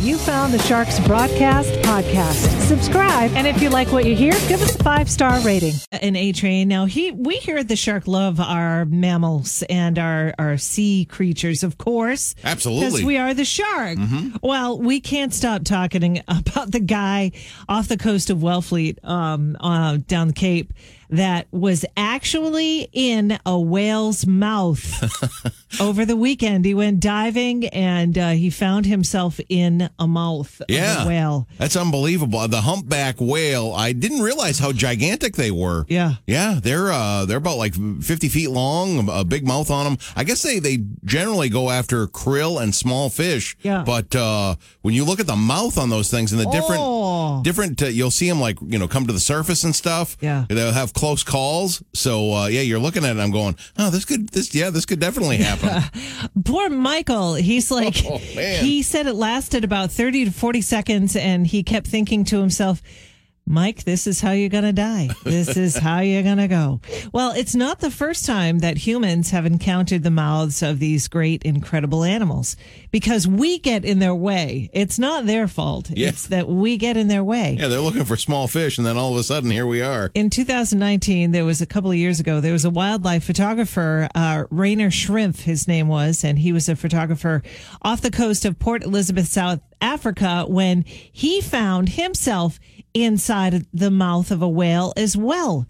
You 0.00 0.16
found 0.16 0.54
the 0.54 0.58
Sharks 0.60 0.98
Broadcast 1.00 1.70
podcast. 1.82 2.60
Subscribe, 2.62 3.32
and 3.34 3.46
if 3.46 3.60
you 3.60 3.68
like 3.68 3.92
what 3.92 4.06
you 4.06 4.16
hear, 4.16 4.32
give 4.48 4.62
us 4.62 4.74
a 4.74 4.82
five 4.82 5.10
star 5.10 5.38
rating. 5.40 5.74
An 5.92 6.16
A 6.16 6.32
train. 6.32 6.68
Now 6.68 6.86
he 6.86 7.12
we 7.12 7.36
here 7.36 7.58
at 7.58 7.68
the 7.68 7.76
Shark 7.76 8.06
love 8.08 8.40
our 8.40 8.86
mammals 8.86 9.62
and 9.68 9.98
our 9.98 10.32
our 10.38 10.56
sea 10.56 11.04
creatures, 11.04 11.62
of 11.62 11.76
course. 11.76 12.34
Absolutely. 12.42 12.86
Because 12.86 13.04
we 13.04 13.18
are 13.18 13.34
the 13.34 13.44
shark. 13.44 13.98
Well, 14.42 14.78
we 14.78 15.00
can't 15.02 15.34
stop 15.34 15.64
talking 15.64 16.22
about 16.28 16.70
the 16.70 16.80
guy 16.80 17.32
off 17.68 17.88
the 17.88 17.98
coast 17.98 18.30
of 18.30 18.38
Wellfleet, 18.38 19.04
um, 19.04 19.58
uh, 19.60 19.98
down 20.06 20.28
the 20.28 20.32
Cape, 20.34 20.72
that 21.10 21.46
was 21.50 21.84
actually 21.96 22.88
in 22.92 23.38
a 23.44 23.58
whale's 23.58 24.26
mouth 24.26 24.80
over 25.80 26.04
the 26.04 26.16
weekend. 26.16 26.64
He 26.64 26.74
went 26.74 27.00
diving 27.00 27.66
and 27.68 28.16
uh, 28.16 28.30
he 28.30 28.50
found 28.50 28.86
himself 28.86 29.40
in 29.48 29.90
a 29.98 30.06
mouth 30.06 30.60
Yeah. 30.68 31.00
of 31.02 31.06
a 31.06 31.08
whale. 31.08 31.48
That's 31.58 31.76
unbelievable. 31.76 32.46
The 32.48 32.60
humpback 32.60 33.16
whale. 33.20 33.72
I 33.72 33.92
didn't 33.92 34.20
realize 34.22 34.58
how 34.58 34.72
gigantic 34.72 35.34
they 35.36 35.50
were. 35.50 35.84
Yeah. 35.88 36.14
Yeah, 36.26 36.58
they're 36.62 36.90
uh 36.92 37.24
they're 37.26 37.38
about 37.38 37.58
like 37.58 37.74
50 37.74 38.28
feet 38.28 38.48
long, 38.50 39.08
a 39.10 39.24
big 39.24 39.46
mouth 39.46 39.70
on 39.70 39.84
them. 39.84 39.98
I 40.16 40.24
guess 40.24 40.42
they 40.42 40.58
they 40.58 40.78
generally 41.04 41.48
go 41.48 41.70
after 41.70 42.06
krill 42.06 42.62
and 42.62 42.74
small 42.74 43.10
fish. 43.10 43.56
Yeah. 43.62 43.82
But 43.84 44.14
uh 44.14 44.56
when 44.82 44.94
you 44.94 45.04
look 45.04 45.20
at 45.20 45.26
the 45.26 45.36
mouth 45.36 45.78
on 45.78 45.90
those 45.90 46.10
things 46.10 46.32
and 46.32 46.40
the 46.40 46.50
different 46.50 46.80
Oh. 46.82 47.42
different 47.42 47.82
uh, 47.82 47.86
you'll 47.86 48.10
see 48.10 48.28
them 48.28 48.40
like, 48.40 48.58
you 48.66 48.78
know, 48.78 48.88
come 48.88 49.06
to 49.06 49.12
the 49.12 49.20
surface 49.20 49.64
and 49.64 49.74
stuff. 49.74 50.16
Yeah. 50.20 50.44
They'll 50.48 50.72
have 50.72 50.92
close 51.00 51.22
calls. 51.24 51.82
So 51.94 52.32
uh 52.32 52.46
yeah, 52.48 52.60
you're 52.60 52.78
looking 52.78 53.04
at 53.04 53.16
it 53.16 53.20
I'm 53.20 53.30
going, 53.30 53.56
"Oh, 53.78 53.90
this 53.90 54.04
could 54.04 54.28
this 54.28 54.54
yeah, 54.54 54.68
this 54.70 54.84
could 54.84 55.00
definitely 55.00 55.38
happen." 55.38 55.82
Poor 56.44 56.68
Michael. 56.68 57.34
He's 57.34 57.70
like, 57.70 57.96
Oh, 58.06 58.18
he 58.18 58.82
said 58.82 59.06
it 59.06 59.14
lasted 59.14 59.64
about 59.64 59.90
30 59.90 60.26
to 60.26 60.30
40 60.30 60.60
seconds, 60.60 61.16
and 61.16 61.46
he 61.46 61.62
kept 61.62 61.86
thinking 61.86 62.24
to 62.26 62.38
himself, 62.38 62.82
Mike, 63.50 63.82
this 63.82 64.06
is 64.06 64.20
how 64.20 64.30
you're 64.30 64.48
going 64.48 64.62
to 64.62 64.72
die. 64.72 65.08
This 65.24 65.56
is 65.56 65.76
how 65.76 65.98
you're 65.98 66.22
going 66.22 66.38
to 66.38 66.46
go. 66.46 66.80
Well, 67.12 67.32
it's 67.32 67.56
not 67.56 67.80
the 67.80 67.90
first 67.90 68.24
time 68.24 68.60
that 68.60 68.78
humans 68.78 69.30
have 69.30 69.44
encountered 69.44 70.04
the 70.04 70.10
mouths 70.12 70.62
of 70.62 70.78
these 70.78 71.08
great, 71.08 71.42
incredible 71.42 72.04
animals 72.04 72.54
because 72.92 73.26
we 73.26 73.58
get 73.58 73.84
in 73.84 73.98
their 73.98 74.14
way. 74.14 74.70
It's 74.72 75.00
not 75.00 75.26
their 75.26 75.48
fault. 75.48 75.90
Yeah. 75.90 76.10
It's 76.10 76.28
that 76.28 76.46
we 76.46 76.76
get 76.76 76.96
in 76.96 77.08
their 77.08 77.24
way. 77.24 77.56
yeah, 77.58 77.66
they're 77.66 77.80
looking 77.80 78.04
for 78.04 78.16
small 78.16 78.46
fish 78.46 78.78
and 78.78 78.86
then 78.86 78.96
all 78.96 79.14
of 79.14 79.18
a 79.18 79.24
sudden 79.24 79.50
here 79.50 79.66
we 79.66 79.82
are. 79.82 80.12
In 80.14 80.30
2019, 80.30 81.32
there 81.32 81.44
was 81.44 81.60
a 81.60 81.66
couple 81.66 81.90
of 81.90 81.96
years 81.96 82.20
ago, 82.20 82.40
there 82.40 82.52
was 82.52 82.64
a 82.64 82.70
wildlife 82.70 83.24
photographer, 83.24 84.08
uh, 84.14 84.44
Rainer 84.50 84.90
Schrimpf, 84.90 85.40
his 85.40 85.66
name 85.66 85.88
was, 85.88 86.22
and 86.22 86.38
he 86.38 86.52
was 86.52 86.68
a 86.68 86.76
photographer 86.76 87.42
off 87.82 88.00
the 88.00 88.12
coast 88.12 88.44
of 88.44 88.60
Port 88.60 88.84
Elizabeth, 88.84 89.26
South 89.26 89.60
Africa, 89.80 90.44
when 90.46 90.84
he 90.86 91.40
found 91.40 91.90
himself 91.90 92.60
inside 92.94 93.66
the 93.72 93.90
mouth 93.90 94.30
of 94.30 94.42
a 94.42 94.48
whale 94.48 94.92
as 94.96 95.16
well. 95.16 95.66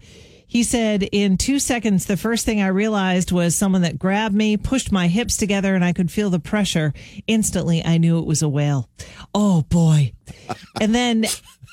He 0.51 0.63
said, 0.63 1.03
in 1.13 1.37
two 1.37 1.59
seconds, 1.59 2.07
the 2.07 2.17
first 2.17 2.45
thing 2.45 2.61
I 2.61 2.67
realized 2.67 3.31
was 3.31 3.55
someone 3.55 3.83
that 3.83 3.97
grabbed 3.97 4.35
me, 4.35 4.57
pushed 4.57 4.91
my 4.91 5.07
hips 5.07 5.37
together, 5.37 5.75
and 5.75 5.85
I 5.85 5.93
could 5.93 6.11
feel 6.11 6.29
the 6.29 6.39
pressure. 6.39 6.93
Instantly, 7.25 7.81
I 7.85 7.97
knew 7.97 8.19
it 8.19 8.25
was 8.25 8.41
a 8.41 8.49
whale. 8.49 8.89
Oh 9.33 9.61
boy. 9.69 10.11
and 10.81 10.93
then, 10.93 11.25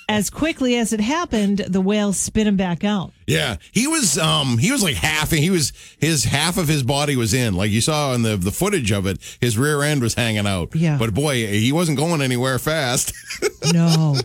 as 0.09 0.31
quickly 0.31 0.77
as 0.77 0.93
it 0.93 1.01
happened, 1.01 1.59
the 1.59 1.81
whale 1.81 2.13
spit 2.13 2.47
him 2.47 2.57
back 2.57 2.85
out. 2.85 3.11
Yeah, 3.27 3.57
he 3.73 3.89
was 3.89 4.17
um 4.17 4.59
he 4.59 4.71
was 4.71 4.83
like 4.83 4.95
half 4.95 5.33
he 5.33 5.51
was 5.51 5.73
his 5.99 6.23
half 6.23 6.57
of 6.57 6.69
his 6.69 6.85
body 6.85 7.17
was 7.17 7.35
in. 7.35 7.55
Like 7.55 7.73
you 7.73 7.81
saw 7.81 8.15
in 8.15 8.23
the 8.23 8.37
the 8.37 8.53
footage 8.53 8.93
of 8.93 9.07
it, 9.07 9.19
his 9.41 9.59
rear 9.59 9.83
end 9.83 10.03
was 10.03 10.15
hanging 10.15 10.47
out. 10.47 10.75
Yeah. 10.77 10.99
But 10.99 11.15
boy, 11.15 11.49
he 11.49 11.73
wasn't 11.73 11.99
going 11.99 12.23
anywhere 12.23 12.59
fast. 12.61 13.13
No, 13.75 14.17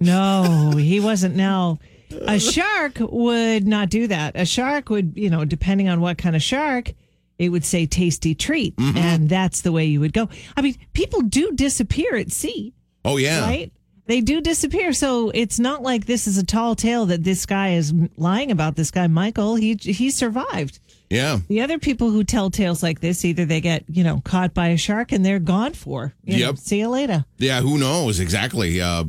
no, 0.00 0.72
he 0.76 1.00
wasn't. 1.00 1.36
Now, 1.36 1.78
a 2.22 2.38
shark 2.38 2.98
would 3.00 3.66
not 3.66 3.90
do 3.90 4.06
that. 4.06 4.32
A 4.36 4.44
shark 4.46 4.88
would, 4.90 5.12
you 5.16 5.30
know, 5.30 5.44
depending 5.44 5.88
on 5.88 6.00
what 6.00 6.18
kind 6.18 6.34
of 6.36 6.42
shark, 6.42 6.92
it 7.38 7.50
would 7.50 7.64
say 7.64 7.86
tasty 7.86 8.34
treat. 8.34 8.74
And 8.78 9.28
that's 9.28 9.60
the 9.60 9.72
way 9.72 9.84
you 9.86 10.00
would 10.00 10.12
go. 10.12 10.28
I 10.56 10.62
mean, 10.62 10.76
people 10.92 11.20
do 11.22 11.52
disappear 11.52 12.16
at 12.16 12.32
sea, 12.32 12.74
oh 13.04 13.16
yeah. 13.16 13.40
right? 13.42 13.72
They 14.06 14.22
do 14.22 14.40
disappear. 14.40 14.94
So 14.94 15.30
it's 15.34 15.58
not 15.58 15.82
like 15.82 16.06
this 16.06 16.26
is 16.26 16.38
a 16.38 16.44
tall 16.46 16.74
tale 16.74 17.04
that 17.06 17.24
this 17.24 17.44
guy 17.44 17.74
is 17.74 17.92
lying 18.16 18.50
about. 18.50 18.74
This 18.74 18.90
guy, 18.90 19.06
Michael, 19.06 19.56
he, 19.56 19.74
he 19.78 20.10
survived. 20.10 20.80
Yeah. 21.10 21.40
The 21.46 21.60
other 21.60 21.78
people 21.78 22.10
who 22.10 22.24
tell 22.24 22.50
tales 22.50 22.82
like 22.82 23.00
this, 23.00 23.22
either 23.24 23.44
they 23.44 23.60
get, 23.60 23.84
you 23.86 24.04
know, 24.04 24.22
caught 24.24 24.54
by 24.54 24.68
a 24.68 24.76
shark 24.78 25.12
and 25.12 25.24
they're 25.26 25.38
gone 25.38 25.74
for. 25.74 26.14
You 26.24 26.38
know, 26.38 26.46
Yep. 26.46 26.58
see 26.58 26.78
you 26.78 26.88
later. 26.88 27.26
Yeah, 27.36 27.60
who 27.60 27.76
knows 27.76 28.18
exactly. 28.18 28.80
Uh 28.80 29.04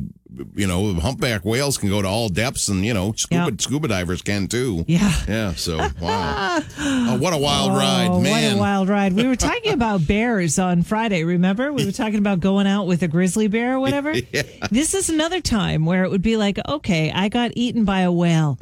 you 0.54 0.66
know, 0.66 0.94
humpback 0.94 1.44
whales 1.44 1.76
can 1.78 1.88
go 1.88 2.00
to 2.02 2.08
all 2.08 2.28
depths 2.28 2.68
and, 2.68 2.84
you 2.84 2.94
know, 2.94 3.12
scuba 3.16 3.46
Yep. 3.50 3.60
scuba 3.60 3.88
divers 3.88 4.22
can 4.22 4.46
too. 4.46 4.84
Yeah. 4.86 5.12
Yeah, 5.28 5.54
so 5.54 5.78
wow. 6.00 6.60
oh, 6.78 7.18
what 7.20 7.32
a 7.32 7.38
wild 7.38 7.72
ride, 7.72 8.08
Oh, 8.10 8.20
man. 8.20 8.52
What 8.52 8.58
a 8.58 8.60
wild 8.60 8.88
ride. 8.88 9.12
We 9.14 9.26
were 9.26 9.36
talking 9.50 9.72
about 9.72 10.06
bears 10.06 10.58
on 10.58 10.82
Friday, 10.82 11.24
remember? 11.24 11.72
We 11.72 11.84
were 11.84 11.92
talking 11.92 12.18
about 12.18 12.40
going 12.40 12.66
out 12.66 12.86
with 12.86 13.02
a 13.02 13.08
grizzly 13.08 13.48
bear 13.48 13.74
or 13.76 13.80
whatever. 13.80 14.14
This 14.70 14.94
is 14.94 15.10
another 15.10 15.40
time 15.40 15.84
where 15.84 16.04
it 16.04 16.10
would 16.10 16.22
be 16.22 16.36
like, 16.36 16.58
okay, 16.68 17.10
I 17.10 17.28
got 17.28 17.50
eaten 17.56 17.84
by 17.84 18.00
a 18.00 18.12
whale. 18.12 18.56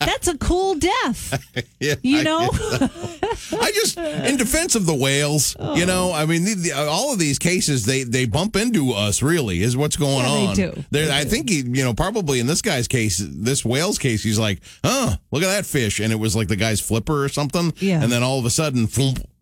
That's 0.00 0.28
a 0.28 0.36
cool 0.36 0.74
death. 0.74 1.42
Yeah, 1.80 1.94
You 2.02 2.18
I- 2.18 2.22
know? 2.22 2.48
I 2.52 3.70
just, 3.74 3.96
in 3.98 4.36
defense 4.36 4.74
of 4.74 4.84
the 4.86 4.94
whales, 4.94 5.56
you 5.58 5.82
oh. 5.82 5.86
know, 5.86 6.12
I 6.12 6.26
mean, 6.26 6.44
the, 6.44 6.54
the, 6.54 6.72
all 6.72 7.12
of 7.12 7.18
these 7.18 7.38
cases, 7.38 7.86
they 7.86 8.02
they 8.04 8.26
bump 8.26 8.56
into 8.56 8.92
us. 8.92 9.22
Really, 9.22 9.62
is 9.62 9.76
what's 9.76 9.96
going 9.96 10.24
Yeah, 10.24 10.34
they 10.34 10.46
on. 10.46 10.54
do. 10.56 10.84
There- 10.90 11.12
I 11.16 11.24
think 11.24 11.48
he, 11.48 11.56
you 11.62 11.84
know, 11.84 11.94
probably 11.94 12.40
in 12.40 12.46
this 12.46 12.62
guy's 12.62 12.88
case, 12.88 13.18
this 13.24 13.64
whale's 13.64 13.98
case, 13.98 14.22
he's 14.22 14.38
like, 14.38 14.60
"Huh, 14.84 15.16
look 15.30 15.42
at 15.42 15.46
that 15.48 15.66
fish," 15.66 16.00
and 16.00 16.12
it 16.12 16.16
was 16.16 16.34
like 16.36 16.48
the 16.48 16.56
guy's 16.56 16.80
flipper 16.80 17.24
or 17.24 17.28
something. 17.28 17.72
Yeah. 17.78 18.02
And 18.02 18.10
then 18.12 18.22
all 18.22 18.38
of 18.38 18.44
a 18.44 18.50
sudden, 18.50 18.88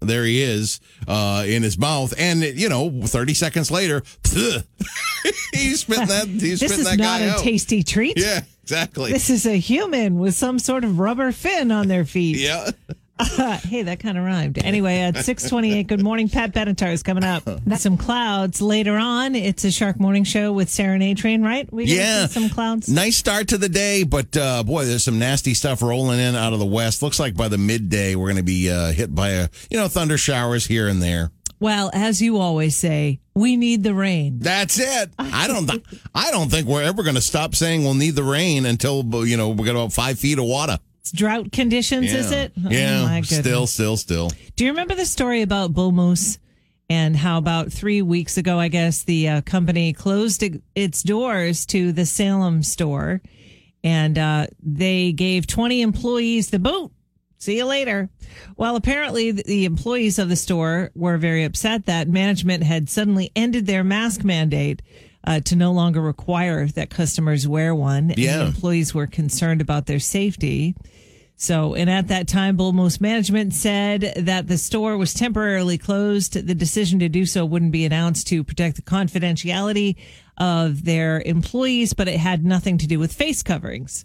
there 0.00 0.24
he 0.24 0.42
is 0.42 0.80
uh, 1.08 1.44
in 1.46 1.62
his 1.62 1.78
mouth, 1.78 2.12
and 2.18 2.42
you 2.42 2.68
know, 2.68 2.90
thirty 3.04 3.34
seconds 3.34 3.70
later, 3.70 4.02
he's 5.52 5.80
spitting 5.80 6.06
that. 6.08 6.26
He's 6.28 6.60
This 6.60 6.72
spitting 6.72 6.78
is 6.80 6.84
that 6.90 6.98
not 6.98 7.20
guy 7.20 7.26
a 7.26 7.30
out. 7.32 7.38
tasty 7.40 7.82
treat. 7.82 8.18
Yeah, 8.18 8.40
exactly. 8.62 9.12
This 9.12 9.30
is 9.30 9.46
a 9.46 9.56
human 9.58 10.18
with 10.18 10.34
some 10.34 10.58
sort 10.58 10.84
of 10.84 10.98
rubber 10.98 11.32
fin 11.32 11.70
on 11.70 11.88
their 11.88 12.04
feet. 12.04 12.36
yeah. 12.38 12.70
hey, 13.62 13.82
that 13.82 14.00
kind 14.00 14.18
of 14.18 14.24
rhymed. 14.24 14.58
Anyway, 14.64 14.98
at 14.98 15.16
628, 15.16 15.86
good 15.86 16.02
morning. 16.02 16.28
Pat 16.28 16.52
Benatar 16.52 16.92
is 16.92 17.02
coming 17.02 17.22
up. 17.24 17.44
Some 17.76 17.96
clouds 17.96 18.60
later 18.60 18.96
on. 18.96 19.34
It's 19.36 19.64
a 19.64 19.70
Shark 19.70 20.00
Morning 20.00 20.24
Show 20.24 20.52
with 20.52 20.68
Sarah 20.70 20.94
and 20.94 21.02
A-Train, 21.02 21.42
right? 21.42 21.70
We 21.72 21.86
gonna 21.86 21.96
Yeah. 21.96 22.26
see 22.26 22.40
some 22.40 22.48
clouds. 22.50 22.88
Nice 22.88 23.16
start 23.16 23.48
to 23.48 23.58
the 23.58 23.68
day, 23.68 24.02
but 24.02 24.36
uh, 24.36 24.62
boy, 24.64 24.86
there's 24.86 25.04
some 25.04 25.18
nasty 25.18 25.54
stuff 25.54 25.82
rolling 25.82 26.18
in 26.18 26.34
out 26.34 26.52
of 26.52 26.58
the 26.58 26.66
west. 26.66 27.02
Looks 27.02 27.20
like 27.20 27.36
by 27.36 27.48
the 27.48 27.58
midday 27.58 28.14
we're 28.16 28.26
going 28.28 28.36
to 28.38 28.42
be 28.42 28.70
uh, 28.70 28.92
hit 28.92 29.14
by 29.14 29.28
a 29.30 29.48
you 29.70 29.76
know 29.78 29.88
thunder 29.88 30.18
showers 30.18 30.66
here 30.66 30.88
and 30.88 31.00
there. 31.02 31.30
Well, 31.60 31.90
as 31.94 32.20
you 32.20 32.38
always 32.38 32.76
say, 32.76 33.20
we 33.34 33.56
need 33.56 33.84
the 33.84 33.94
rain. 33.94 34.40
That's 34.40 34.80
it. 34.80 35.10
I 35.18 35.46
don't. 35.46 35.68
th- 35.68 35.84
I 36.12 36.32
don't 36.32 36.50
think 36.50 36.66
we're 36.66 36.82
ever 36.82 37.04
going 37.04 37.14
to 37.14 37.20
stop 37.20 37.54
saying 37.54 37.84
we'll 37.84 37.94
need 37.94 38.16
the 38.16 38.24
rain 38.24 38.66
until 38.66 39.04
you 39.24 39.36
know 39.36 39.50
we 39.50 39.64
get 39.64 39.76
about 39.76 39.92
five 39.92 40.18
feet 40.18 40.38
of 40.40 40.44
water. 40.46 40.78
It's 41.02 41.10
drought 41.12 41.50
conditions, 41.50 42.12
is 42.12 42.30
it? 42.30 42.52
Oh, 42.64 42.70
yeah. 42.70 43.02
goodness. 43.20 43.38
still, 43.38 43.66
still, 43.66 43.96
still. 43.96 44.30
Do 44.54 44.64
you 44.64 44.70
remember 44.70 44.94
the 44.94 45.04
story 45.04 45.42
about 45.42 45.72
bull 45.72 45.90
moose 45.90 46.38
and 46.88 47.16
how 47.16 47.38
about 47.38 47.72
three 47.72 48.02
weeks 48.02 48.36
ago, 48.36 48.58
I 48.60 48.68
guess, 48.68 49.02
the 49.02 49.28
uh, 49.28 49.40
company 49.40 49.92
closed 49.94 50.44
its 50.76 51.02
doors 51.02 51.66
to 51.66 51.90
the 51.90 52.06
Salem 52.06 52.62
store 52.62 53.20
and 53.82 54.16
uh, 54.16 54.46
they 54.62 55.10
gave 55.10 55.48
20 55.48 55.82
employees 55.82 56.50
the 56.50 56.60
boot. 56.60 56.92
See 57.38 57.56
you 57.56 57.64
later. 57.64 58.08
Well, 58.56 58.76
apparently, 58.76 59.32
the- 59.32 59.64
employees 59.64 60.20
of 60.20 60.28
the 60.28 60.36
store 60.36 60.92
were 60.94 61.18
very 61.18 61.42
upset 61.42 61.86
that 61.86 62.06
management 62.08 62.62
had 62.62 62.88
suddenly 62.88 63.32
ended 63.34 63.66
their 63.66 63.82
mask 63.82 64.22
mandate 64.22 64.82
uh, 65.26 65.40
to 65.40 65.56
no 65.56 65.72
longer 65.72 66.00
require 66.00 66.68
that 66.68 66.90
customers 66.90 67.48
wear 67.48 67.74
one. 67.74 68.10
And 68.10 68.18
Yeah. 68.18 68.38
the 68.38 68.46
employees 68.46 68.94
were 68.94 69.08
concerned 69.08 69.60
about 69.60 69.86
their 69.86 69.98
safety. 69.98 70.76
So, 71.36 71.74
and 71.74 71.90
at 71.90 72.08
that 72.08 72.28
time, 72.28 72.56
Bull 72.56 72.72
Moose 72.72 73.00
management 73.00 73.52
said 73.52 74.12
that 74.16 74.46
the 74.46 74.56
store 74.58 74.96
was 74.96 75.12
temporarily 75.12 75.76
closed. 75.76 76.34
The 76.34 76.54
decision 76.54 77.00
to 77.00 77.08
do 77.08 77.26
so 77.26 77.44
wouldn't 77.44 77.72
be 77.72 77.84
announced 77.84 78.28
to 78.28 78.44
protect 78.44 78.76
the 78.76 78.82
confidentiality 78.82 79.96
of 80.38 80.84
their 80.84 81.20
employees, 81.20 81.94
but 81.94 82.06
it 82.06 82.18
had 82.18 82.44
nothing 82.44 82.78
to 82.78 82.86
do 82.86 82.98
with 83.00 83.12
face 83.12 83.42
coverings. 83.42 84.04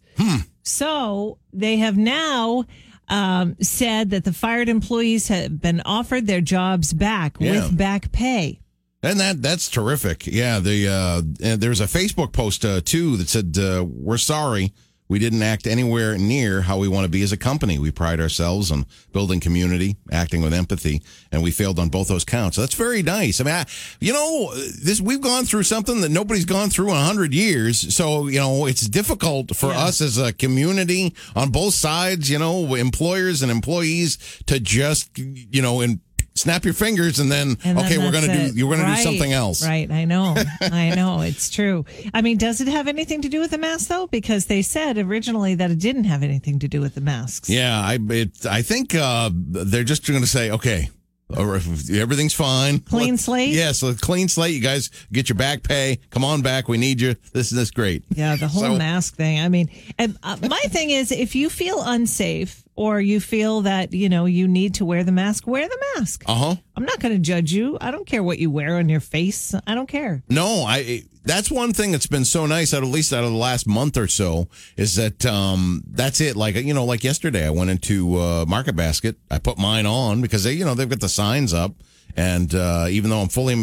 So 0.64 1.38
they 1.54 1.78
have 1.78 1.96
now 1.98 2.66
um, 3.08 3.56
said 3.62 4.10
that 4.10 4.24
the 4.26 4.34
fired 4.34 4.68
employees 4.68 5.28
have 5.30 5.62
been 5.62 5.82
offered 5.86 6.28
their 6.28 6.42
jobs 6.42 6.92
back 6.92 7.38
Yeah. 7.40 7.52
with 7.52 7.78
back 7.78 8.12
pay. 8.12 8.60
And 9.04 9.20
that 9.20 9.42
that's 9.44 9.70
terrific. 9.70 10.26
Yeah, 10.26 10.60
the 10.60 10.88
uh, 10.88 11.22
and 11.42 11.62
there's 11.62 11.80
a 11.80 11.86
Facebook 11.86 12.34
post 12.34 12.66
uh, 12.66 12.82
too 12.84 13.16
that 13.18 13.30
said 13.30 13.56
uh, 13.58 13.86
we're 13.88 14.18
sorry. 14.18 14.74
We 15.10 15.20
didn't 15.20 15.42
act 15.42 15.68
anywhere 15.68 16.18
near 16.18 16.62
how 16.62 16.78
we 16.78 16.88
want 16.88 17.06
to 17.06 17.10
be 17.10 17.22
as 17.24 17.32
a 17.32 17.38
company. 17.38 17.80
We 17.80 17.92
pride 17.92 18.20
ourselves 18.20 18.72
on 18.72 18.86
building 19.14 19.40
community, 19.40 19.96
acting 20.12 20.42
with 20.42 20.54
empathy, 20.54 21.02
and 21.32 21.42
we 21.42 21.52
failed 21.52 21.80
on 21.80 21.90
both 21.90 22.08
those 22.10 22.26
counts. 22.26 22.56
So 22.56 22.62
that's 22.62 22.76
very 22.76 23.02
nice. 23.04 23.40
I 23.40 23.44
mean, 23.46 23.54
I, 23.56 23.66
you 24.02 24.12
know, 24.14 24.54
this 24.56 25.00
we've 25.00 25.22
gone 25.22 25.46
through 25.46 25.64
something 25.64 26.02
that 26.02 26.10
nobody's 26.10 26.46
gone 26.46 26.70
through 26.70 26.90
in 26.90 26.98
a 26.98 27.02
hundred 27.06 27.34
years. 27.34 27.96
So 27.96 28.28
you 28.28 28.40
know, 28.40 28.66
it's 28.66 28.88
difficult 28.88 29.56
for 29.56 29.72
Yeah. 29.72 29.86
us 29.86 30.02
as 30.02 30.18
a 30.18 30.34
community 30.34 31.14
on 31.36 31.50
both 31.52 31.74
sides. 31.74 32.30
You 32.30 32.40
know, 32.40 32.76
employers 32.76 33.42
and 33.42 33.52
employees 33.52 34.18
to 34.48 34.60
just 34.60 35.10
you 35.18 35.62
know 35.62 35.82
and 35.82 36.00
snap 36.38 36.66
your 36.66 36.74
fingers 36.74 37.20
and 37.20 37.32
then 37.32 37.58
And 37.64 37.78
then 37.78 37.86
okay, 37.86 37.98
we're 37.98 38.12
gonna 38.12 38.28
it. 38.32 38.52
do 38.54 38.58
you're 38.60 38.70
gonna 38.70 38.84
Right, 38.84 38.98
do 38.98 39.04
something 39.04 39.34
else. 39.34 39.66
Right. 39.66 39.90
I 39.92 40.06
know. 40.06 40.36
I 40.62 40.94
know. 40.96 41.22
It's 41.22 41.50
true. 41.50 41.86
I 42.14 42.22
mean, 42.22 42.38
does 42.38 42.62
it 42.62 42.68
have 42.68 42.88
anything 42.88 43.22
to 43.24 43.30
do 43.30 43.40
with 43.40 43.52
the 43.52 43.58
mask 43.58 43.88
though? 43.90 44.08
Because 44.08 44.46
they 44.46 44.62
said 44.62 44.98
originally 44.98 45.56
that 45.56 45.72
it 45.72 45.80
didn't 45.80 46.06
have 46.06 46.24
anything 46.24 46.60
to 46.60 46.68
do 46.68 46.82
with 46.82 46.96
the 46.96 47.02
masks. 47.02 47.50
Yeah, 47.50 47.80
I 47.80 47.98
it, 48.10 48.46
I 48.46 48.62
think 48.62 48.96
uh, 48.96 49.30
they're 49.34 49.84
just 49.84 50.06
going 50.08 50.22
to 50.22 50.28
say, 50.28 50.52
okay, 50.52 50.90
or 51.36 51.56
if 51.58 51.90
everything's 51.92 52.34
fine, 52.34 52.80
Clean 52.80 53.12
Let- 53.12 53.20
slate? 53.20 53.50
Yes, 53.50 53.82
yeah, 53.84 53.92
so 53.92 53.98
clean 54.00 54.30
slate. 54.30 54.54
You 54.56 54.62
guys 54.62 54.90
get 55.12 55.28
your 55.28 55.36
back 55.36 55.62
pay. 55.64 56.00
Come 56.10 56.24
on 56.24 56.42
back. 56.42 56.68
We 56.70 56.78
need 56.78 57.02
you. 57.02 57.16
This 57.34 57.52
is 57.52 57.58
this 57.58 57.72
great. 57.72 58.04
Yeah, 58.16 58.36
the 58.38 58.48
whole 58.48 58.62
So- 58.62 58.78
mask 58.78 59.16
thing. 59.16 59.40
I 59.42 59.50
mean, 59.50 59.70
and, 59.98 60.18
uh, 60.24 60.38
my 60.50 60.60
thing 60.70 60.90
is, 60.90 61.12
if 61.12 61.36
you 61.36 61.50
feel 61.50 61.82
unsafe 61.84 62.64
or 62.78 63.02
you 63.02 63.20
feel 63.20 63.62
that 63.62 63.92
you 63.92 64.08
know 64.08 64.26
you 64.26 64.48
need 64.48 64.76
to 64.76 64.86
wear 64.86 65.04
the 65.04 65.12
mask, 65.12 65.46
wear 65.46 65.68
the 65.68 65.86
mask. 65.96 66.24
Uh 66.26 66.36
huh. 66.36 66.56
I'm 66.76 66.86
not 66.86 67.00
going 67.00 67.14
to 67.14 67.20
judge 67.20 67.52
you. 67.52 67.78
I 67.82 67.92
don't 67.92 68.06
care 68.06 68.24
what 68.24 68.40
you 68.40 68.50
wear 68.50 68.78
on 68.78 68.88
your 68.88 69.00
face. 69.02 69.54
I 69.66 69.76
don't 69.76 69.90
care. 69.90 70.24
No, 70.30 70.64
I. 70.66 71.04
That's 71.24 71.52
one 71.52 71.74
thing 71.74 71.92
that's 71.92 72.08
been 72.08 72.24
so 72.24 72.46
nice, 72.46 72.74
at 72.74 72.82
least 72.84 73.12
out 73.12 73.26
of 73.26 73.32
the 73.32 73.38
last 73.38 73.68
month 73.68 73.98
or 73.98 74.08
so, 74.08 74.48
is 74.78 74.96
that 74.96 75.26
um, 75.26 75.84
that's 75.86 76.22
it. 76.22 76.38
Like 76.38 76.56
you 76.56 76.74
know, 76.74 76.86
like 76.86 77.04
yesterday, 77.04 77.46
I 77.46 77.50
went 77.50 77.70
into 77.70 78.18
uh, 78.18 78.46
Market 78.48 78.78
Basket. 78.78 79.18
I 79.30 79.40
put 79.40 79.58
mine 79.58 79.86
on 79.86 80.22
because 80.22 80.46
they, 80.46 80.54
you 80.54 80.64
know, 80.64 80.74
they've 80.74 80.88
got 80.88 81.02
the 81.02 81.10
signs 81.10 81.54
up, 81.54 81.74
and 82.16 82.56
uh, 82.56 82.86
even 82.90 83.10
though 83.10 83.20
I'm 83.20 83.28
fully 83.28 83.56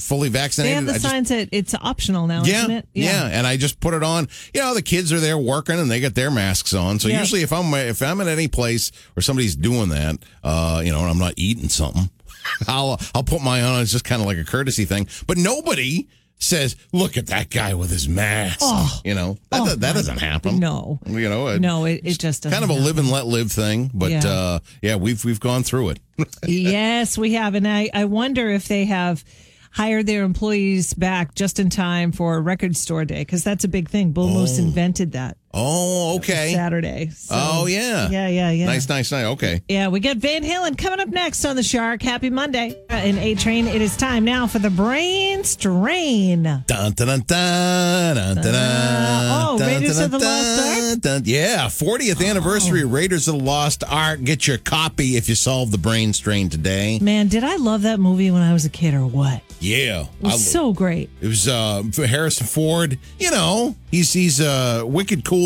fully 0.00 0.28
vaccinated. 0.28 0.70
They 0.72 0.74
have 0.76 0.86
the 0.86 0.90
I 0.92 0.94
just 0.94 1.04
signs 1.06 1.28
that 1.28 1.48
it's 1.52 1.74
optional 1.74 2.26
now, 2.26 2.42
Yeah, 2.44 2.58
isn't 2.62 2.70
it? 2.70 2.88
yeah, 2.94 3.26
and 3.26 3.46
I 3.46 3.56
just 3.56 3.80
put 3.80 3.94
it 3.94 4.02
on. 4.02 4.28
You 4.54 4.60
know, 4.60 4.74
the 4.74 4.82
kids 4.82 5.12
are 5.12 5.20
there 5.20 5.38
working 5.38 5.78
and 5.78 5.90
they 5.90 6.00
get 6.00 6.14
their 6.14 6.30
masks 6.30 6.74
on. 6.74 6.98
So 6.98 7.08
Yeah. 7.08 7.20
usually, 7.20 7.42
if 7.42 7.52
I'm 7.52 7.72
if 7.74 8.02
I'm 8.02 8.20
at 8.20 8.28
any 8.28 8.48
place 8.48 8.90
where 9.14 9.22
somebody's 9.22 9.56
doing 9.56 9.90
that, 9.90 10.18
uh, 10.42 10.82
you 10.84 10.92
know, 10.92 11.00
and 11.00 11.10
I'm 11.10 11.18
not 11.18 11.34
eating 11.36 11.68
something, 11.68 12.10
I'll 12.68 12.98
I'll 13.14 13.22
put 13.24 13.42
mine 13.42 13.62
on. 13.62 13.82
It's 13.82 13.92
just 13.92 14.04
kind 14.04 14.20
of 14.20 14.26
like 14.26 14.38
a 14.38 14.44
courtesy 14.44 14.84
thing. 14.84 15.06
But 15.26 15.36
nobody 15.38 16.08
says, 16.42 16.74
"Look 16.94 17.18
at 17.18 17.26
that 17.26 17.50
guy 17.50 17.74
with 17.74 17.90
his 17.90 18.08
mask." 18.08 18.60
Oh, 18.62 19.00
you 19.04 19.12
know, 19.14 19.36
that, 19.50 19.60
Oh, 19.60 19.66
that, 19.66 19.80
that 19.80 19.94
doesn't 19.94 20.16
happen. 20.18 20.58
No. 20.58 20.98
you 21.06 21.28
know, 21.28 21.48
it- 21.48 21.60
No, 21.60 21.84
it, 21.84 22.00
it 22.02 22.18
just 22.18 22.44
kind 22.44 22.54
of 22.64 22.70
a 22.70 22.72
happen. 22.72 22.84
live 22.84 22.98
and 22.98 23.10
let 23.10 23.26
live 23.26 23.52
thing. 23.52 23.90
But 23.92 24.10
Yeah. 24.10 24.26
uh, 24.26 24.58
yeah, 24.80 24.96
we've 24.96 25.22
we've 25.22 25.38
gone 25.40 25.62
through 25.64 25.90
it. 25.90 26.00
yes, 26.46 27.18
we 27.18 27.34
have. 27.34 27.54
And 27.54 27.68
I, 27.68 27.90
I 27.92 28.06
wonder 28.06 28.48
if 28.50 28.68
they 28.68 28.86
have 28.86 29.22
hired 29.72 30.06
their 30.06 30.24
employees 30.24 30.94
back 30.94 31.34
just 31.34 31.58
in 31.58 31.70
time 31.70 32.12
for 32.12 32.40
Record 32.40 32.76
Store 32.76 33.04
Day 33.04 33.20
because 33.20 33.44
that's 33.44 33.64
a 33.64 33.68
big 33.68 33.88
thing. 33.88 34.12
Bull 34.12 34.28
Moose 34.28 34.58
oh. 34.58 34.62
invented 34.62 35.12
that 35.12 35.36
oh, 35.52 36.16
okay. 36.16 36.52
Saturday. 36.54 37.10
So- 37.14 37.34
Oh 37.60 37.66
yeah. 37.66 38.08
Yeah, 38.10 38.28
yeah, 38.28 38.50
yeah. 38.50 38.66
Nice, 38.66 38.88
nice, 38.88 39.10
nice. 39.12 39.24
Okay. 39.26 39.62
Yeah, 39.68 39.88
we 39.88 40.00
got 40.00 40.16
Van 40.18 40.42
Halen 40.44 40.76
coming 40.78 41.00
up 41.00 41.08
next 41.08 41.44
on 41.44 41.56
the 41.56 41.62
Shark. 41.62 42.02
Happy 42.02 42.30
Monday. 42.30 42.74
Uh, 42.90 42.94
In 42.96 43.18
A 43.18 43.34
Train, 43.34 43.66
it 43.66 43.82
is 43.82 43.96
time 43.96 44.24
now 44.24 44.46
for 44.46 44.58
the 44.58 44.70
brain 44.70 45.44
strain. 45.44 46.42
Dun, 46.42 46.64
dun, 46.66 46.92
dun, 46.94 47.20
dun, 47.26 48.16
dun, 48.16 48.36
dun, 48.36 48.46
oh, 48.46 49.56
dun, 49.58 49.68
Raiders 49.68 49.96
dun, 49.96 50.04
of 50.04 50.10
the 50.12 50.18
Lost 50.18 50.60
Ark? 50.92 51.00
dun. 51.00 51.22
Yeah, 51.24 51.66
40th 51.66 52.24
anniversary 52.26 52.84
Raiders 52.84 53.28
of 53.28 53.38
the 53.38 53.44
Lost 53.44 53.82
Ark. 53.84 54.22
Get 54.22 54.46
your 54.46 54.58
copy 54.58 55.16
if 55.16 55.28
you 55.28 55.34
solve 55.34 55.70
the 55.70 55.78
brain 55.78 56.12
strain 56.12 56.48
today. 56.48 56.98
Man, 57.00 57.28
did 57.28 57.44
I 57.44 57.56
love 57.56 57.82
that 57.82 57.98
movie 58.00 58.30
when 58.30 58.42
I 58.42 58.52
was 58.52 58.64
a 58.64 58.70
kid 58.70 58.94
or 58.94 59.06
what? 59.06 59.42
Yeah. 59.60 60.02
It 60.20 60.22
was 60.22 60.50
so 60.50 60.72
great. 60.72 61.10
It 61.20 61.26
was 61.26 61.46
uh, 61.46 61.82
Harrison 61.96 62.46
Ford. 62.46 62.98
You 63.18 63.30
know, 63.30 63.74
he's 63.90 64.12
he's 64.12 64.40
uh, 64.40 64.82
wicked 64.86 65.24
cool, 65.24 65.39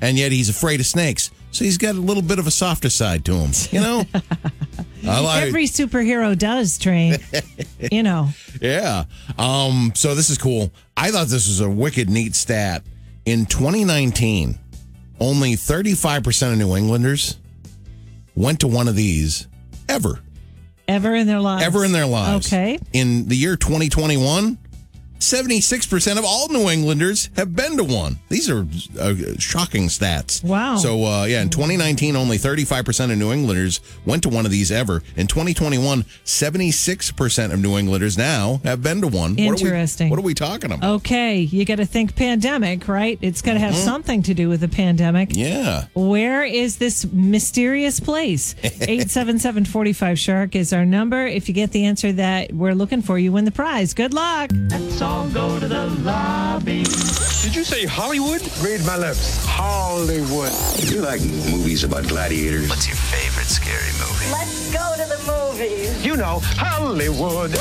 and 0.00 0.16
yet 0.16 0.32
he's 0.32 0.48
afraid 0.48 0.80
of 0.80 0.86
snakes. 0.86 1.30
So 1.50 1.64
he's 1.64 1.78
got 1.78 1.94
a 1.94 2.00
little 2.00 2.22
bit 2.22 2.38
of 2.38 2.46
a 2.46 2.50
softer 2.50 2.90
side 2.90 3.24
to 3.24 3.34
him. 3.34 3.50
You 3.70 3.80
know. 3.80 4.04
I 5.06 5.20
like. 5.20 5.44
Every 5.44 5.64
superhero 5.64 6.36
does 6.36 6.78
train. 6.78 7.18
you 7.92 8.02
know. 8.02 8.28
Yeah. 8.60 9.04
Um, 9.38 9.92
so 9.94 10.14
this 10.14 10.30
is 10.30 10.38
cool. 10.38 10.72
I 10.96 11.10
thought 11.10 11.28
this 11.28 11.48
was 11.48 11.60
a 11.60 11.70
wicked 11.70 12.10
neat 12.10 12.34
stat. 12.34 12.82
In 13.24 13.46
2019, 13.46 14.58
only 15.20 15.52
35% 15.54 16.52
of 16.52 16.58
New 16.58 16.76
Englanders 16.76 17.38
went 18.34 18.60
to 18.60 18.68
one 18.68 18.88
of 18.88 18.96
these 18.96 19.48
ever. 19.88 20.20
Ever 20.86 21.14
in 21.14 21.26
their 21.26 21.40
lives. 21.40 21.64
Ever 21.64 21.84
in 21.84 21.92
their 21.92 22.06
lives. 22.06 22.46
Okay. 22.46 22.78
In 22.92 23.28
the 23.28 23.36
year 23.36 23.56
2021, 23.56 24.58
76% 25.18 26.18
of 26.18 26.24
all 26.24 26.48
New 26.48 26.68
Englanders 26.68 27.28
have 27.36 27.54
been 27.54 27.76
to 27.76 27.84
one. 27.84 28.18
These 28.28 28.48
are 28.48 28.66
uh, 29.00 29.14
shocking 29.38 29.88
stats. 29.88 30.42
Wow. 30.44 30.76
So, 30.76 31.04
uh, 31.04 31.24
yeah, 31.24 31.42
in 31.42 31.50
2019, 31.50 32.16
only 32.16 32.38
35% 32.38 33.12
of 33.12 33.18
New 33.18 33.32
Englanders 33.32 33.80
went 34.06 34.22
to 34.22 34.28
one 34.28 34.44
of 34.46 34.52
these 34.52 34.70
ever. 34.70 35.02
In 35.16 35.26
2021, 35.26 36.02
76% 36.02 37.52
of 37.52 37.60
New 37.60 37.76
Englanders 37.76 38.16
now 38.16 38.60
have 38.64 38.82
been 38.82 39.00
to 39.00 39.08
one. 39.08 39.32
What 39.32 39.38
are 39.38 39.42
we- 39.42 39.60
Interesting. 39.68 40.10
What 40.10 40.18
are 40.18 40.22
we, 40.22 40.34
talking 40.34 40.70
about? 40.72 40.88
Okay, 40.98 41.40
you 41.40 41.64
got 41.64 41.76
to 41.76 41.86
think 41.86 42.14
pandemic, 42.14 42.86
right? 42.86 43.18
It's 43.20 43.42
got 43.42 43.54
to 43.54 43.58
have 43.58 43.74
something 43.74 44.22
to 44.24 44.34
do 44.34 44.48
with 44.48 44.60
the 44.60 44.68
pandemic. 44.68 45.30
Mm-hmm. 45.30 45.40
Yeah. 45.40 45.86
Where 45.94 46.44
is 46.44 46.76
this 46.76 47.04
mysterious 47.12 47.98
place? 48.00 48.54
877-45 48.62 50.16
Shark 50.18 50.54
is 50.54 50.72
our 50.72 50.84
number. 50.84 51.26
If 51.26 51.48
you 51.48 51.54
get 51.54 51.72
the 51.72 51.84
answer 51.86 52.12
that 52.12 52.52
we're 52.52 52.74
looking 52.74 53.02
for, 53.02 53.18
you 53.18 53.32
win 53.32 53.44
the 53.44 53.50
prize. 53.50 53.94
Good 53.94 54.14
luck. 54.14 54.50
Let's 54.70 55.02
all 55.08 55.28
go 55.30 55.58
to 55.58 55.66
the 55.66 55.86
lobby. 56.04 56.84
Did 57.42 57.56
you 57.56 57.64
say 57.64 57.86
Hollywood? 57.86 58.42
Read 58.60 58.84
my 58.84 58.98
lips. 58.98 59.42
Hollywood. 59.46 60.52
You 60.92 61.00
like 61.00 61.22
movies 61.22 61.82
about 61.82 62.06
gladiators? 62.06 62.68
What's 62.68 62.86
your 62.86 62.96
favorite 62.96 63.46
scary 63.46 63.92
movie? 63.98 64.30
Let's 64.30 64.70
go 64.70 64.84
to 64.96 65.06
the 65.08 65.20
movies. 65.32 66.04
You 66.04 66.16
know, 66.16 66.40
Hollywood. 66.42 67.54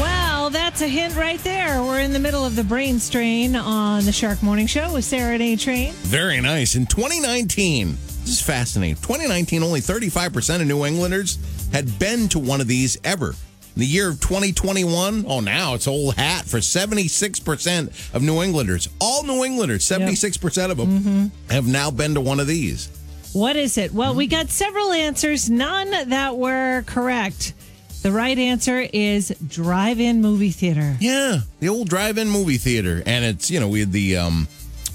Well, 0.00 0.50
that's 0.50 0.82
a 0.82 0.88
hint 0.88 1.14
right 1.14 1.38
there. 1.44 1.80
We're 1.84 2.00
in 2.00 2.12
the 2.12 2.18
middle 2.18 2.44
of 2.44 2.56
the 2.56 2.64
brain 2.64 2.98
strain 2.98 3.54
on 3.54 4.04
the 4.04 4.12
Shark 4.12 4.42
Morning 4.42 4.66
Show 4.66 4.94
with 4.94 5.04
Sarah 5.04 5.34
and 5.34 5.42
A 5.42 5.54
Train. 5.54 5.92
Very 5.92 6.40
nice. 6.40 6.74
In 6.74 6.86
2019, 6.86 7.92
this 7.92 8.28
is 8.28 8.42
fascinating. 8.42 8.96
2019, 8.96 9.62
only 9.62 9.80
35% 9.80 10.60
of 10.60 10.66
New 10.66 10.84
Englanders 10.84 11.38
had 11.72 12.00
been 12.00 12.28
to 12.30 12.40
one 12.40 12.60
of 12.60 12.66
these 12.66 12.98
ever. 13.04 13.36
In 13.76 13.80
the 13.80 13.86
year 13.86 14.08
of 14.08 14.20
2021, 14.20 15.26
oh, 15.28 15.40
now 15.40 15.74
it's 15.74 15.86
old 15.86 16.14
hat 16.14 16.46
for 16.46 16.60
76% 16.60 18.14
of 18.14 18.22
New 18.22 18.40
Englanders. 18.42 18.88
All 18.98 19.22
New 19.22 19.44
Englanders, 19.44 19.84
76% 19.84 20.70
of 20.70 20.78
them 20.78 21.30
have 21.50 21.66
now 21.66 21.90
been 21.90 22.14
to 22.14 22.22
one 22.22 22.40
of 22.40 22.46
these. 22.46 22.88
What 23.34 23.54
is 23.54 23.76
it? 23.76 23.92
Well, 23.92 24.14
we 24.14 24.28
got 24.28 24.48
several 24.48 24.92
answers, 24.92 25.50
none 25.50 25.90
that 26.08 26.38
were 26.38 26.84
correct. 26.86 27.52
The 28.00 28.12
right 28.12 28.38
answer 28.38 28.80
is 28.80 29.36
drive-in 29.46 30.22
movie 30.22 30.52
theater. 30.52 30.96
Yeah, 30.98 31.40
the 31.60 31.68
old 31.68 31.90
drive-in 31.90 32.30
movie 32.30 32.56
theater, 32.56 33.02
and 33.04 33.26
it's 33.26 33.50
you 33.50 33.60
know 33.60 33.68
we 33.68 33.80
had 33.80 33.92
the 33.92 34.16
um, 34.16 34.48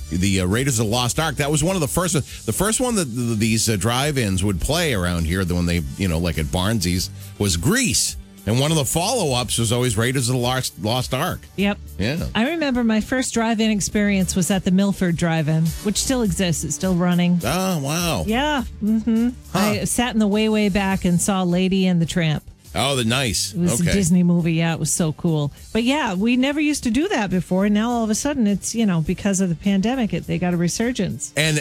the 0.09 0.41
uh, 0.41 0.47
Raiders 0.47 0.79
of 0.79 0.87
the 0.87 0.91
Lost 0.91 1.19
Ark. 1.19 1.35
That 1.35 1.51
was 1.51 1.63
one 1.63 1.75
of 1.75 1.81
the 1.81 1.87
first, 1.87 2.15
the 2.47 2.53
first 2.53 2.79
one 2.79 2.95
that 2.95 3.05
th- 3.05 3.37
these 3.37 3.69
uh, 3.69 3.75
drive-ins 3.75 4.43
would 4.43 4.59
play 4.59 4.93
around 4.95 5.25
here. 5.25 5.45
The 5.45 5.53
one 5.53 5.67
they 5.67 5.81
you 5.97 6.07
know 6.07 6.17
like 6.17 6.39
at 6.39 6.45
Barnsies 6.47 7.09
was 7.37 7.57
Grease, 7.57 8.15
and 8.45 8.59
one 8.59 8.71
of 8.71 8.77
the 8.77 8.85
follow-ups 8.85 9.57
was 9.57 9.71
always 9.71 9.97
Raiders 9.97 10.29
of 10.29 10.35
the 10.35 10.41
Lost 10.41 10.81
Lost 10.83 11.13
Ark. 11.13 11.41
Yep. 11.55 11.77
Yeah. 11.97 12.27
I 12.33 12.51
remember 12.51 12.83
my 12.83 13.01
first 13.01 13.33
drive-in 13.33 13.71
experience 13.71 14.35
was 14.35 14.49
at 14.51 14.63
the 14.63 14.71
Milford 14.71 15.15
Drive-In, 15.15 15.65
which 15.83 15.97
still 15.97 16.21
exists. 16.21 16.63
It's 16.63 16.75
still 16.75 16.95
running. 16.95 17.39
Oh 17.43 17.79
wow! 17.79 18.23
Yeah. 18.25 18.63
Mm-hmm. 18.83 19.29
I 19.53 19.83
sat 19.85 20.13
in 20.13 20.19
the 20.19 20.27
way, 20.27 20.49
way 20.49 20.69
back 20.69 21.05
and 21.05 21.21
saw 21.21 21.43
Lady 21.43 21.87
and 21.87 22.01
the 22.01 22.05
Tramp. 22.05 22.43
Oh, 22.73 22.95
the 22.95 23.03
nice. 23.03 23.53
It 23.53 23.59
was 23.59 23.81
okay. 23.81 23.89
a 23.89 23.93
Disney 23.93 24.23
movie. 24.23 24.53
Yeah, 24.53 24.73
it 24.73 24.79
was 24.79 24.93
so 24.93 25.11
cool. 25.11 25.51
But 25.73 25.83
yeah, 25.83 26.13
we 26.13 26.37
never 26.37 26.61
used 26.61 26.83
to 26.83 26.89
do 26.89 27.09
that 27.09 27.29
before. 27.29 27.65
And 27.65 27.73
now 27.73 27.91
all 27.91 28.05
of 28.05 28.09
a 28.09 28.15
sudden, 28.15 28.47
it's, 28.47 28.73
you 28.73 28.85
know, 28.85 29.01
because 29.01 29.41
of 29.41 29.49
the 29.49 29.55
pandemic, 29.55 30.13
it, 30.13 30.25
they 30.25 30.39
got 30.39 30.53
a 30.53 30.57
resurgence. 30.57 31.33
and 31.35 31.59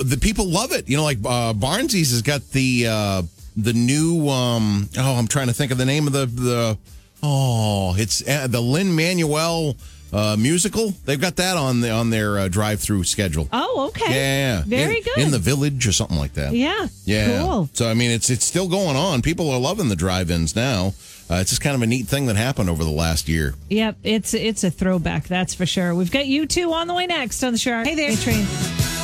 the 0.00 0.16
people 0.16 0.48
love 0.48 0.70
it. 0.72 0.88
You 0.88 0.96
know, 0.96 1.02
like 1.04 1.18
uh, 1.18 1.52
Barnsies 1.52 2.12
has 2.12 2.22
got 2.22 2.48
the 2.50 2.86
uh, 2.88 3.22
the 3.56 3.72
new. 3.72 4.28
Um, 4.28 4.88
oh, 4.98 5.14
I'm 5.14 5.28
trying 5.28 5.48
to 5.48 5.52
think 5.52 5.72
of 5.72 5.78
the 5.78 5.84
name 5.86 6.06
of 6.06 6.12
the 6.12 6.26
the. 6.26 6.78
Oh, 7.22 7.94
it's 7.96 8.26
uh, 8.26 8.48
the 8.48 8.60
Lin 8.60 8.96
Manuel 8.96 9.76
uh, 10.12 10.36
musical. 10.38 10.90
They've 11.04 11.20
got 11.20 11.36
that 11.36 11.56
on 11.56 11.80
the 11.80 11.90
on 11.90 12.10
their 12.10 12.38
uh, 12.38 12.48
drive-through 12.48 13.04
schedule. 13.04 13.48
Oh, 13.52 13.86
okay. 13.88 14.12
Yeah, 14.12 14.62
Very 14.66 14.98
in, 14.98 15.02
good. 15.04 15.18
in 15.18 15.30
the 15.30 15.38
village 15.38 15.86
or 15.86 15.92
something 15.92 16.18
like 16.18 16.34
that. 16.34 16.52
Yeah. 16.52 16.88
Yeah. 17.04 17.40
Cool. 17.40 17.70
So 17.72 17.88
I 17.88 17.94
mean, 17.94 18.10
it's 18.10 18.28
it's 18.30 18.44
still 18.44 18.68
going 18.68 18.96
on. 18.96 19.22
People 19.22 19.50
are 19.50 19.60
loving 19.60 19.88
the 19.88 19.96
drive-ins 19.96 20.54
now. 20.56 20.94
Uh, 21.30 21.36
it's 21.36 21.50
just 21.50 21.62
kind 21.62 21.74
of 21.74 21.80
a 21.82 21.86
neat 21.86 22.06
thing 22.08 22.26
that 22.26 22.36
happened 22.36 22.68
over 22.68 22.84
the 22.84 22.90
last 22.90 23.28
year. 23.28 23.54
Yep. 23.70 23.96
It's 24.02 24.34
it's 24.34 24.64
a 24.64 24.70
throwback, 24.70 25.28
that's 25.28 25.54
for 25.54 25.64
sure. 25.64 25.94
We've 25.94 26.10
got 26.10 26.24
U2 26.24 26.70
on 26.72 26.88
the 26.88 26.94
way 26.94 27.06
next 27.06 27.42
on 27.42 27.52
the 27.52 27.58
show. 27.58 27.82
Hey 27.84 27.94
there, 27.94 28.14
train. 28.16 28.44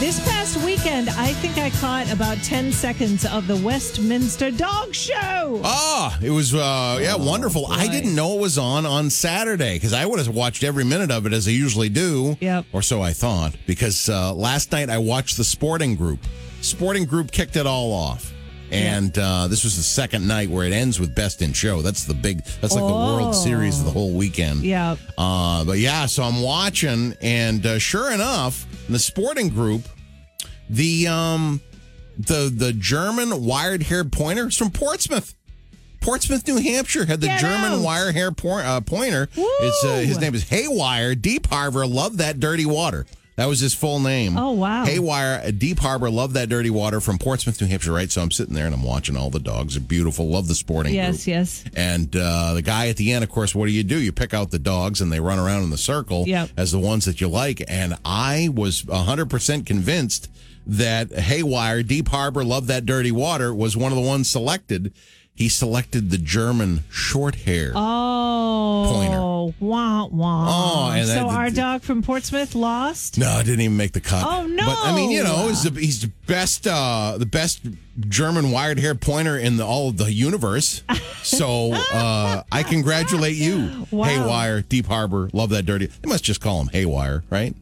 This 0.00 0.20
past 0.28 0.64
weekend, 0.64 1.08
I 1.10 1.32
think 1.32 1.58
I 1.58 1.70
caught 1.80 2.12
about 2.12 2.36
10 2.38 2.70
seconds 2.70 3.26
of 3.26 3.48
the 3.48 3.56
Westminster 3.56 4.52
Dog 4.52 4.94
Show. 4.94 5.60
Ah, 5.64 6.16
it 6.22 6.30
was 6.30 6.54
uh 6.54 6.98
yeah, 7.02 7.16
wonderful. 7.16 7.66
I 7.66 7.88
didn't 7.88 8.14
know 8.14 8.34
it 8.38 8.40
was 8.40 8.58
on 8.58 8.86
on 8.86 9.10
Saturday 9.10 9.74
because 9.74 9.92
I 9.92 10.06
would 10.06 10.20
have 10.20 10.28
watched 10.28 10.62
every 10.62 10.84
minute 10.84 11.10
of 11.10 11.26
it 11.26 11.32
as 11.32 11.48
I 11.48 11.50
usually 11.50 11.88
do. 11.88 12.36
Yep. 12.38 12.66
Or 12.72 12.80
so 12.80 13.02
I 13.02 13.12
thought 13.12 13.56
because 13.66 14.08
uh, 14.08 14.32
last 14.34 14.70
night 14.70 14.88
I 14.88 14.98
watched 14.98 15.36
the 15.36 15.42
Sporting 15.42 15.96
Group. 15.96 16.20
Sporting 16.60 17.04
Group 17.04 17.32
kicked 17.32 17.56
it 17.56 17.66
all 17.66 17.92
off. 17.92 18.32
And 18.70 19.18
uh, 19.18 19.48
this 19.48 19.64
was 19.64 19.76
the 19.76 19.82
second 19.82 20.28
night 20.28 20.50
where 20.50 20.66
it 20.66 20.74
ends 20.74 21.00
with 21.00 21.14
Best 21.14 21.40
in 21.42 21.54
Show. 21.54 21.80
That's 21.82 22.04
the 22.04 22.12
big. 22.14 22.44
That's 22.60 22.74
like 22.74 22.86
the 22.86 22.92
World 22.92 23.34
Series 23.34 23.80
of 23.80 23.86
the 23.86 23.90
whole 23.90 24.12
weekend. 24.12 24.62
Yeah. 24.62 24.96
Uh, 25.16 25.64
but 25.64 25.78
yeah, 25.78 26.04
so 26.06 26.22
I'm 26.22 26.42
watching, 26.42 27.16
and 27.22 27.64
uh, 27.64 27.78
sure 27.78 28.12
enough, 28.12 28.66
in 28.88 28.92
the 28.92 28.98
sporting 28.98 29.48
group, 29.50 29.82
the 30.68 31.06
um, 31.06 31.60
the 32.18 32.50
the 32.52 32.72
German 32.72 33.44
wired 33.44 33.84
haired 33.84 34.10
pointer 34.12 34.48
is 34.48 34.56
from 34.56 34.70
Portsmouth. 34.70 35.34
Portsmouth, 36.00 36.46
New 36.46 36.56
Hampshire, 36.58 37.06
had 37.06 37.20
the 37.20 37.26
Get 37.26 37.40
German 37.40 37.72
out. 37.72 37.80
wire 37.80 38.12
hair 38.12 38.30
por- 38.30 38.60
uh, 38.62 38.80
pointer. 38.80 39.28
It's 39.36 39.84
uh, 39.84 39.96
his 39.98 40.18
name 40.20 40.34
is 40.34 40.48
Haywire 40.48 41.14
Deep 41.16 41.46
Harbor. 41.48 41.86
Love 41.86 42.18
that 42.18 42.38
dirty 42.40 42.64
water. 42.66 43.04
That 43.38 43.46
was 43.46 43.60
his 43.60 43.72
full 43.72 44.00
name. 44.00 44.36
Oh, 44.36 44.50
wow. 44.50 44.84
Haywire 44.84 45.52
Deep 45.52 45.78
Harbor. 45.78 46.10
Love 46.10 46.32
that 46.32 46.48
dirty 46.48 46.70
water 46.70 47.00
from 47.00 47.18
Portsmouth, 47.18 47.60
New 47.60 47.68
Hampshire. 47.68 47.92
Right. 47.92 48.10
So 48.10 48.20
I'm 48.20 48.32
sitting 48.32 48.52
there 48.52 48.66
and 48.66 48.74
I'm 48.74 48.82
watching 48.82 49.16
all 49.16 49.30
the 49.30 49.38
dogs. 49.38 49.74
They're 49.74 49.80
beautiful. 49.82 50.28
Love 50.28 50.48
the 50.48 50.56
sporting 50.56 50.92
Yes, 50.92 51.18
group. 51.24 51.26
yes. 51.28 51.64
And 51.76 52.14
uh, 52.16 52.54
the 52.54 52.62
guy 52.62 52.88
at 52.88 52.96
the 52.96 53.12
end, 53.12 53.22
of 53.22 53.30
course, 53.30 53.54
what 53.54 53.66
do 53.66 53.72
you 53.72 53.84
do? 53.84 53.96
You 54.00 54.10
pick 54.10 54.34
out 54.34 54.50
the 54.50 54.58
dogs 54.58 55.00
and 55.00 55.12
they 55.12 55.20
run 55.20 55.38
around 55.38 55.62
in 55.62 55.70
the 55.70 55.78
circle 55.78 56.24
Yep. 56.26 56.50
as 56.56 56.72
the 56.72 56.80
ones 56.80 57.04
that 57.04 57.20
you 57.20 57.28
like. 57.28 57.62
And 57.68 57.96
I 58.04 58.48
was 58.52 58.82
100% 58.82 59.64
convinced 59.64 60.28
that 60.66 61.12
Haywire, 61.12 61.84
Deep 61.84 62.08
Harbor, 62.08 62.44
Love 62.44 62.66
That 62.66 62.84
Dirty 62.86 63.12
Water 63.12 63.54
was 63.54 63.76
one 63.76 63.92
of 63.92 63.96
the 63.96 64.04
ones 64.04 64.28
selected. 64.28 64.92
He 65.38 65.48
selected 65.48 66.10
the 66.10 66.18
German 66.18 66.82
short 66.90 67.36
hair. 67.36 67.70
Oh, 67.76 68.90
Pointer. 68.92 69.64
wah, 69.64 70.06
wah. 70.06 70.46
Oh, 70.48 70.90
and 70.90 71.06
so 71.06 71.14
that- 71.14 71.26
our 71.26 71.48
dog 71.48 71.82
from 71.82 72.02
Portsmouth 72.02 72.56
lost? 72.56 73.18
No, 73.18 73.38
it 73.38 73.44
didn't 73.44 73.60
even 73.60 73.76
make 73.76 73.92
the 73.92 74.00
cut. 74.00 74.26
Oh, 74.26 74.46
no. 74.48 74.66
But 74.66 74.78
I 74.80 74.96
mean, 74.96 75.12
you 75.12 75.22
know, 75.22 75.46
he's 75.46 75.62
the, 75.62 75.78
he's 75.78 76.00
the 76.02 76.10
best, 76.26 76.66
uh, 76.66 77.14
the 77.18 77.24
best 77.24 77.60
German 78.00 78.50
wired 78.50 78.80
hair 78.80 78.96
pointer 78.96 79.38
in 79.38 79.58
the, 79.58 79.64
all 79.64 79.90
of 79.90 79.96
the 79.98 80.12
universe. 80.12 80.82
So 81.22 81.72
uh, 81.74 82.42
I 82.50 82.62
congratulate 82.62 83.36
you, 83.36 83.86
Wow. 83.90 84.06
Haywire, 84.06 84.62
Deep 84.62 84.86
Harbor. 84.86 85.28
Love 85.34 85.50
that 85.50 85.66
dirty. 85.66 85.86
They 85.86 86.08
must 86.08 86.24
just 86.24 86.40
call 86.40 86.60
him 86.62 86.68
Haywire, 86.68 87.22
right? 87.28 87.54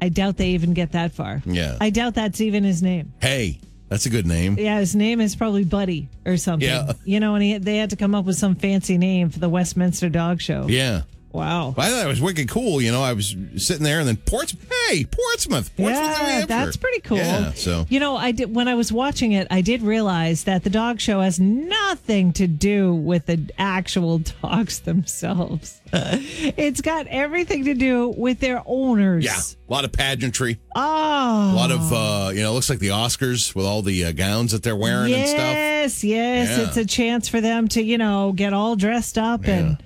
I 0.00 0.08
doubt 0.08 0.36
they 0.36 0.50
even 0.50 0.72
get 0.72 0.92
that 0.92 1.12
far. 1.12 1.42
Yeah. 1.44 1.76
I 1.80 1.90
doubt 1.90 2.14
that's 2.14 2.40
even 2.40 2.62
his 2.62 2.80
name. 2.80 3.12
Hey, 3.20 3.58
that's 3.88 4.06
a 4.06 4.10
good 4.10 4.26
name. 4.26 4.56
Yeah, 4.58 4.78
his 4.78 4.94
name 4.94 5.20
is 5.20 5.34
probably 5.36 5.64
Buddy 5.64 6.08
or 6.26 6.36
something. 6.36 6.68
Yeah. 6.68 6.92
You 7.04 7.20
know, 7.20 7.34
and 7.34 7.42
he, 7.42 7.58
they 7.58 7.78
had 7.78 7.90
to 7.90 7.96
come 7.96 8.14
up 8.14 8.24
with 8.24 8.36
some 8.36 8.54
fancy 8.54 8.98
name 8.98 9.30
for 9.30 9.38
the 9.38 9.48
Westminster 9.48 10.08
Dog 10.08 10.40
Show. 10.40 10.66
Yeah. 10.68 11.02
Wow. 11.38 11.74
Well, 11.76 11.86
I 11.86 11.90
thought 11.90 12.04
it 12.04 12.08
was 12.08 12.20
wicked 12.20 12.48
cool. 12.48 12.82
You 12.82 12.90
know, 12.90 13.00
I 13.00 13.12
was 13.12 13.36
sitting 13.56 13.84
there 13.84 14.00
and 14.00 14.08
then 14.08 14.16
Portsmouth. 14.16 14.68
Hey, 14.88 15.04
Portsmouth. 15.04 15.74
Portsmouth, 15.76 15.96
yeah, 15.96 16.46
that's 16.46 16.76
pretty 16.76 17.00
cool. 17.00 17.18
Yeah. 17.18 17.52
So 17.52 17.86
you 17.88 18.00
know, 18.00 18.16
I 18.16 18.32
did 18.32 18.52
when 18.52 18.66
I 18.66 18.74
was 18.74 18.92
watching 18.92 19.32
it, 19.32 19.46
I 19.48 19.60
did 19.60 19.82
realize 19.82 20.44
that 20.44 20.64
the 20.64 20.70
dog 20.70 21.00
show 21.00 21.20
has 21.20 21.38
nothing 21.38 22.32
to 22.32 22.48
do 22.48 22.92
with 22.92 23.26
the 23.26 23.50
actual 23.56 24.18
dogs 24.42 24.80
themselves. 24.80 25.80
it's 25.92 26.80
got 26.80 27.06
everything 27.06 27.66
to 27.66 27.74
do 27.74 28.08
with 28.08 28.40
their 28.40 28.62
owners. 28.66 29.24
yeah, 29.24 29.38
a 29.68 29.72
lot 29.72 29.84
of 29.84 29.92
pageantry. 29.92 30.58
Oh. 30.74 31.52
A 31.52 31.54
lot 31.54 31.70
of 31.70 31.92
uh, 31.92 32.30
you 32.34 32.42
know, 32.42 32.52
looks 32.52 32.68
like 32.68 32.80
the 32.80 32.88
Oscars 32.88 33.54
with 33.54 33.64
all 33.64 33.82
the 33.82 34.06
uh, 34.06 34.12
gowns 34.12 34.50
that 34.52 34.64
they're 34.64 34.76
wearing 34.76 35.14
and 35.14 35.28
stuff. 35.28 35.40
Yes, 35.40 36.02
yes. 36.02 36.58
Yeah. 36.58 36.66
It's 36.66 36.76
a 36.76 36.84
chance 36.84 37.28
for 37.28 37.40
them 37.40 37.68
to, 37.68 37.82
you 37.82 37.96
know, 37.96 38.32
get 38.32 38.52
all 38.52 38.74
dressed 38.74 39.18
up 39.18 39.46
and 39.46 39.78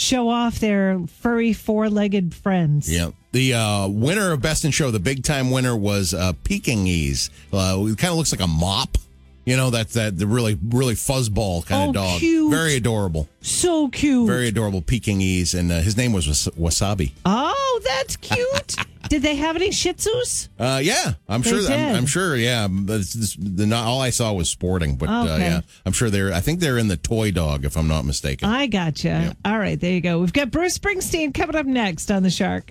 show 0.00 0.28
off 0.28 0.58
their 0.58 0.98
furry 1.20 1.52
four 1.52 1.90
legged 1.90 2.34
friends. 2.34 2.90
Yeah. 2.90 3.10
The 3.32 3.54
uh, 3.54 3.88
winner 3.88 4.32
of 4.32 4.40
Best 4.42 4.64
in 4.64 4.70
Show, 4.72 4.90
the 4.90 4.98
big 4.98 5.22
time 5.22 5.50
winner, 5.50 5.76
was 5.76 6.14
uh, 6.14 6.32
Pekingese. 6.42 7.30
Uh, 7.52 7.76
it 7.86 7.98
kind 7.98 8.10
of 8.10 8.16
looks 8.16 8.32
like 8.32 8.40
a 8.40 8.46
mop. 8.46 8.96
You 9.44 9.56
know, 9.56 9.70
that's 9.70 9.94
that 9.94 10.18
the 10.18 10.26
really, 10.26 10.58
really 10.68 10.94
fuzzball 10.94 11.64
kind 11.64 11.86
Oh, 11.86 11.88
of 11.90 11.94
dog. 11.94 12.18
cute. 12.20 12.50
Very 12.50 12.76
adorable. 12.76 13.28
So 13.40 13.88
cute. 13.88 14.26
Very 14.26 14.48
adorable 14.48 14.82
Pekingese. 14.82 15.54
And 15.54 15.70
uh, 15.72 15.80
his 15.80 15.96
name 15.96 16.12
was 16.12 16.26
Was- 16.28 16.48
Wasabi. 16.58 17.12
oh, 17.24 17.80
that's 17.84 18.16
cute. 18.16 18.76
did 19.10 19.22
they 19.22 19.34
have 19.36 19.56
any 19.56 19.72
Shih 19.72 19.92
Tzus? 19.92 20.48
Uh, 20.58 20.80
yeah, 20.82 21.14
I'm 21.28 21.42
They 21.42 21.50
sure. 21.50 21.60
did. 21.60 21.70
I'm, 21.72 21.96
I'm 21.96 22.06
sure. 22.06 22.36
Yeah, 22.36 22.68
but 22.70 23.00
it's, 23.00 23.14
it's, 23.14 23.36
the, 23.36 23.66
not 23.66 23.84
all 23.86 24.00
I 24.00 24.10
saw 24.10 24.32
was 24.32 24.48
sporting, 24.48 24.96
but 24.96 25.08
uh, 25.10 25.24
Okay. 25.24 25.40
yeah, 25.40 25.60
I'm 25.84 25.92
sure 25.92 26.08
they're. 26.10 26.32
I 26.32 26.40
think 26.40 26.60
they're 26.60 26.78
in 26.78 26.88
the 26.88 26.96
toy 26.96 27.32
dog, 27.32 27.64
if 27.64 27.76
I'm 27.76 27.88
not 27.88 28.04
mistaken. 28.04 28.48
I 28.48 28.68
gotcha. 28.68 29.36
All 29.44 29.58
right, 29.58 29.78
there 29.78 29.92
you 29.92 30.00
go. 30.00 30.20
We've 30.20 30.32
got 30.32 30.50
Bruce 30.50 30.78
Springsteen 30.78 31.34
coming 31.34 31.56
up 31.56 31.66
next 31.66 32.10
on 32.10 32.22
the 32.22 32.30
Shark. 32.30 32.70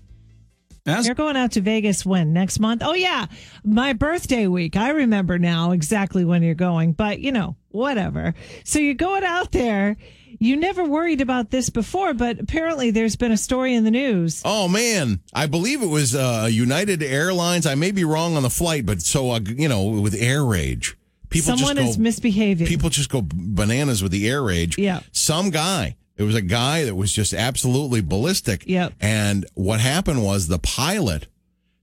You're 0.86 1.13
going 1.13 1.38
out 1.38 1.51
to 1.51 1.62
Vegas 1.62 2.03
when 2.03 2.34
next 2.34 2.60
month? 2.60 2.81
Oh 2.84 2.93
yeah, 2.96 3.27
my 3.63 3.93
birthday 3.93 4.48
week. 4.48 4.75
I 4.75 4.89
remember 4.89 5.38
now 5.38 5.72
exactly 5.72 6.25
when 6.25 6.41
you're 6.41 6.55
going, 6.55 6.93
but 6.93 7.19
you 7.19 7.31
know, 7.31 7.58
whatever. 7.67 8.34
So 8.63 8.79
you're 8.79 8.96
going 8.96 9.24
out 9.24 9.51
there. 9.51 9.98
You 10.41 10.55
never 10.55 10.86
worried 10.86 11.19
about 11.19 11.51
this 11.51 11.69
before, 11.69 12.13
but 12.13 12.39
apparently 12.39 12.91
there's 12.91 13.17
been 13.17 13.31
a 13.34 13.38
story 13.38 13.75
in 13.75 13.84
the 13.84 13.91
news. 13.91 14.41
Oh 14.46 14.67
man, 14.69 15.19
I 15.34 15.48
believe 15.48 15.84
it 15.84 15.88
was 15.89 16.15
uh, 16.15 16.48
United 16.50 17.03
Airlines. 17.03 17.65
I 17.65 17.75
may 17.75 17.91
be 17.91 18.05
wrong 18.05 18.38
on 18.38 18.43
the 18.43 18.50
flight, 18.50 18.86
but 18.86 19.01
so 19.01 19.31
uh, 19.31 19.39
you 19.46 19.67
know, 19.67 19.84
with 20.01 20.15
air 20.15 20.46
rage, 20.46 20.98
people 21.29 21.58
Someone 21.58 21.75
just 21.75 21.89
is 21.91 21.98
go, 21.98 22.03
misbehaving. 22.03 22.67
people 22.67 22.89
just 22.89 23.10
go 23.10 23.22
bananas 23.24 24.01
with 24.01 24.13
the 24.13 24.29
air 24.29 24.41
rage. 24.41 24.77
Yeah. 24.77 25.01
Some 25.12 25.50
guy. 25.50 25.98
It 26.15 26.24
was 26.24 26.36
a 26.36 26.41
guy 26.41 26.84
that 26.86 26.96
was 26.96 27.13
just 27.13 27.34
absolutely 27.34 28.01
ballistic. 28.01 28.63
Yep. 28.67 28.93
And 29.00 29.46
what 29.55 29.79
happened 29.79 30.24
was 30.24 30.48
the 30.48 30.60
pilot 30.60 31.27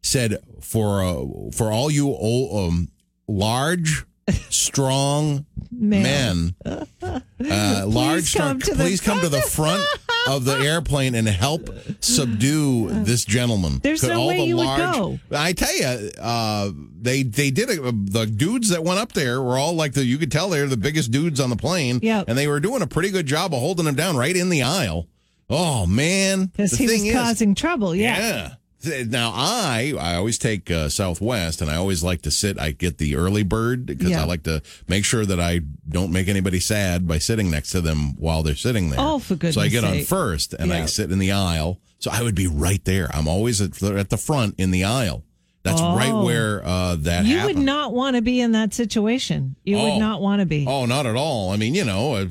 said 0.02 0.38
for 0.60 1.02
uh, 1.02 1.24
for 1.52 1.70
all 1.72 1.90
you 1.90 2.08
old, 2.08 2.68
um, 2.70 2.88
large, 3.28 4.04
strong 4.50 5.46
Man. 5.70 6.54
men, 6.64 6.86
uh, 7.02 7.84
large, 7.86 8.24
strong, 8.24 8.60
come 8.60 8.76
please 8.76 9.00
come 9.00 9.20
to 9.20 9.28
the 9.28 9.40
front 9.42 9.82
of 10.28 10.44
the 10.44 10.54
airplane 10.58 11.14
and 11.14 11.28
help 11.28 11.68
subdue 12.00 12.88
this 13.04 13.24
gentleman. 13.24 13.80
There's 13.82 14.02
no 14.02 14.20
all 14.20 14.28
way 14.28 14.38
the 14.38 14.44
you 14.44 14.56
would 14.56 14.64
go. 14.76 15.18
I 15.32 15.52
tell 15.52 15.74
you, 15.76 16.10
uh, 16.20 16.70
they 17.00 17.22
they 17.22 17.50
did 17.50 17.70
it. 17.70 17.80
The 18.12 18.26
dudes 18.26 18.70
that 18.70 18.82
went 18.84 18.98
up 19.00 19.12
there 19.12 19.40
were 19.42 19.58
all 19.58 19.74
like 19.74 19.92
the. 19.92 20.04
You 20.04 20.18
could 20.18 20.32
tell 20.32 20.48
they're 20.48 20.66
the 20.66 20.76
biggest 20.76 21.10
dudes 21.10 21.40
on 21.40 21.50
the 21.50 21.56
plane. 21.56 22.00
Yep. 22.02 22.24
and 22.28 22.36
they 22.38 22.48
were 22.48 22.60
doing 22.60 22.82
a 22.82 22.86
pretty 22.86 23.10
good 23.10 23.26
job 23.26 23.52
of 23.54 23.60
holding 23.60 23.86
him 23.86 23.94
down 23.94 24.16
right 24.16 24.34
in 24.36 24.48
the 24.48 24.62
aisle. 24.62 25.06
Oh 25.48 25.86
man, 25.86 26.46
Because 26.46 26.72
he 26.72 26.86
was 26.86 27.02
is- 27.04 27.12
causing 27.14 27.54
trouble. 27.54 27.94
Yeah. 27.94 28.18
yeah. 28.18 28.54
Now 28.86 29.32
I 29.34 29.94
I 29.98 30.14
always 30.16 30.38
take 30.38 30.70
uh, 30.70 30.88
Southwest, 30.88 31.60
and 31.60 31.70
I 31.70 31.76
always 31.76 32.02
like 32.02 32.22
to 32.22 32.30
sit. 32.30 32.58
I 32.58 32.70
get 32.72 32.98
the 32.98 33.16
early 33.16 33.42
bird 33.42 33.86
because 33.86 34.10
Yeah. 34.10 34.22
I 34.22 34.24
like 34.26 34.42
to 34.44 34.62
make 34.88 35.04
sure 35.04 35.26
that 35.26 35.40
I 35.40 35.60
don't 35.88 36.12
make 36.12 36.28
anybody 36.28 36.60
sad 36.60 37.06
by 37.08 37.18
sitting 37.18 37.50
next 37.50 37.70
to 37.72 37.80
them 37.80 38.16
while 38.18 38.42
they're 38.42 38.54
sitting 38.56 38.90
there. 38.90 39.00
Oh, 39.00 39.18
for 39.18 39.34
goodness! 39.34 39.54
So 39.56 39.60
I 39.60 39.68
get 39.68 39.84
on 39.84 40.02
first, 40.04 40.54
and 40.54 40.72
I 40.72 40.86
sit 40.86 41.10
in 41.10 41.18
the 41.18 41.32
aisle. 41.32 41.80
So 41.98 42.10
I 42.12 42.22
would 42.22 42.34
be 42.34 42.46
right 42.46 42.84
there. 42.84 43.08
I'm 43.14 43.26
always 43.26 43.60
at, 43.60 43.82
at 43.82 44.10
the 44.10 44.18
front 44.18 44.54
in 44.58 44.70
the 44.70 44.84
aisle. 44.84 45.24
That's 45.62 45.80
right 45.80 46.12
Oh. 46.12 46.24
where 46.24 46.64
uh, 46.64 46.94
that 47.00 47.24
You 47.24 47.38
happened. 47.38 47.56
would 47.58 47.64
not 47.64 47.92
want 47.92 48.14
to 48.16 48.22
be 48.22 48.40
in 48.40 48.52
that 48.52 48.72
situation. 48.72 49.56
You 49.64 49.78
Oh. 49.78 49.84
would 49.90 49.98
not 49.98 50.20
want 50.22 50.38
to 50.40 50.46
be. 50.46 50.64
Oh, 50.68 50.86
not 50.86 51.06
at 51.06 51.16
all. 51.16 51.50
I 51.50 51.56
mean, 51.56 51.74
you 51.74 51.84
know, 51.84 52.28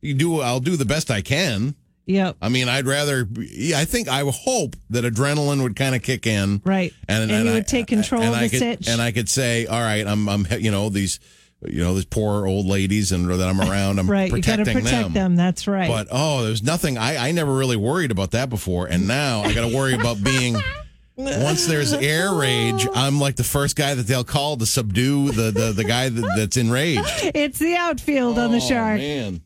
you 0.00 0.14
do. 0.14 0.40
I'll 0.40 0.58
do 0.58 0.74
the 0.76 0.84
best 0.84 1.10
I 1.10 1.20
can. 1.22 1.76
Yep. 2.06 2.36
I 2.42 2.48
mean, 2.50 2.68
I'd 2.68 2.86
rather. 2.86 3.26
I 3.74 3.84
think 3.86 4.08
I 4.08 4.22
hope 4.30 4.76
that 4.90 5.04
adrenaline 5.04 5.62
would 5.62 5.74
kind 5.76 5.94
of 5.94 6.02
kick 6.02 6.26
in, 6.26 6.60
Right. 6.64 6.92
And 7.08 7.30
you 7.30 7.36
I- 7.50 7.54
would 7.54 7.66
take 7.66 7.86
control 7.86 8.20
and 8.22 8.30
of 8.34 8.36
I 8.40 8.42
the 8.44 8.50
could, 8.50 8.58
sitch. 8.58 8.88
and 8.88 9.00
I 9.00 9.10
could 9.12 9.28
say, 9.28 9.66
all 9.66 9.80
right, 9.80 10.06
I'm, 10.06 10.28
I'm, 10.28 10.46
you 10.58 10.70
know, 10.70 10.90
these, 10.90 11.18
you 11.66 11.82
know, 11.82 11.94
these 11.94 12.04
poor 12.04 12.46
old 12.46 12.66
ladies, 12.66 13.10
and 13.12 13.26
that 13.30 13.48
I'm 13.48 13.58
around, 13.60 13.98
I'm 13.98 14.10
right. 14.10 14.30
You 14.30 14.42
got 14.42 14.56
to 14.56 14.64
protecting 14.64 14.82
protect 14.84 15.14
them. 15.14 15.34
That's 15.36 15.66
right. 15.66 15.88
But 15.88 16.08
oh, 16.10 16.44
there's 16.44 16.62
nothing. 16.62 16.98
I, 16.98 17.28
I 17.28 17.32
never 17.32 17.54
really 17.54 17.76
worried 17.76 18.10
about 18.10 18.32
that 18.32 18.50
before, 18.50 18.86
and 18.86 19.08
now 19.08 19.40
I 19.40 19.54
got 19.54 19.66
to 19.68 19.74
worry 19.74 19.94
about 19.94 20.22
being. 20.22 20.56
Once 21.16 21.66
there's 21.68 21.92
air 21.92 22.34
rage, 22.34 22.88
I'm 22.92 23.20
like 23.20 23.36
the 23.36 23.44
first 23.44 23.76
guy 23.76 23.94
that 23.94 24.02
they'll 24.08 24.24
call 24.24 24.56
to 24.56 24.66
subdue 24.66 25.30
the 25.30 25.52
the, 25.52 25.70
the 25.72 25.84
guy 25.84 26.08
that, 26.08 26.32
that's 26.36 26.56
enraged. 26.56 27.00
it's 27.36 27.60
the 27.60 27.76
outfield 27.76 28.36
on 28.36 28.50
the 28.50 28.56
Oh, 28.56 28.60
shark. 28.68 28.98
man. 28.98 29.40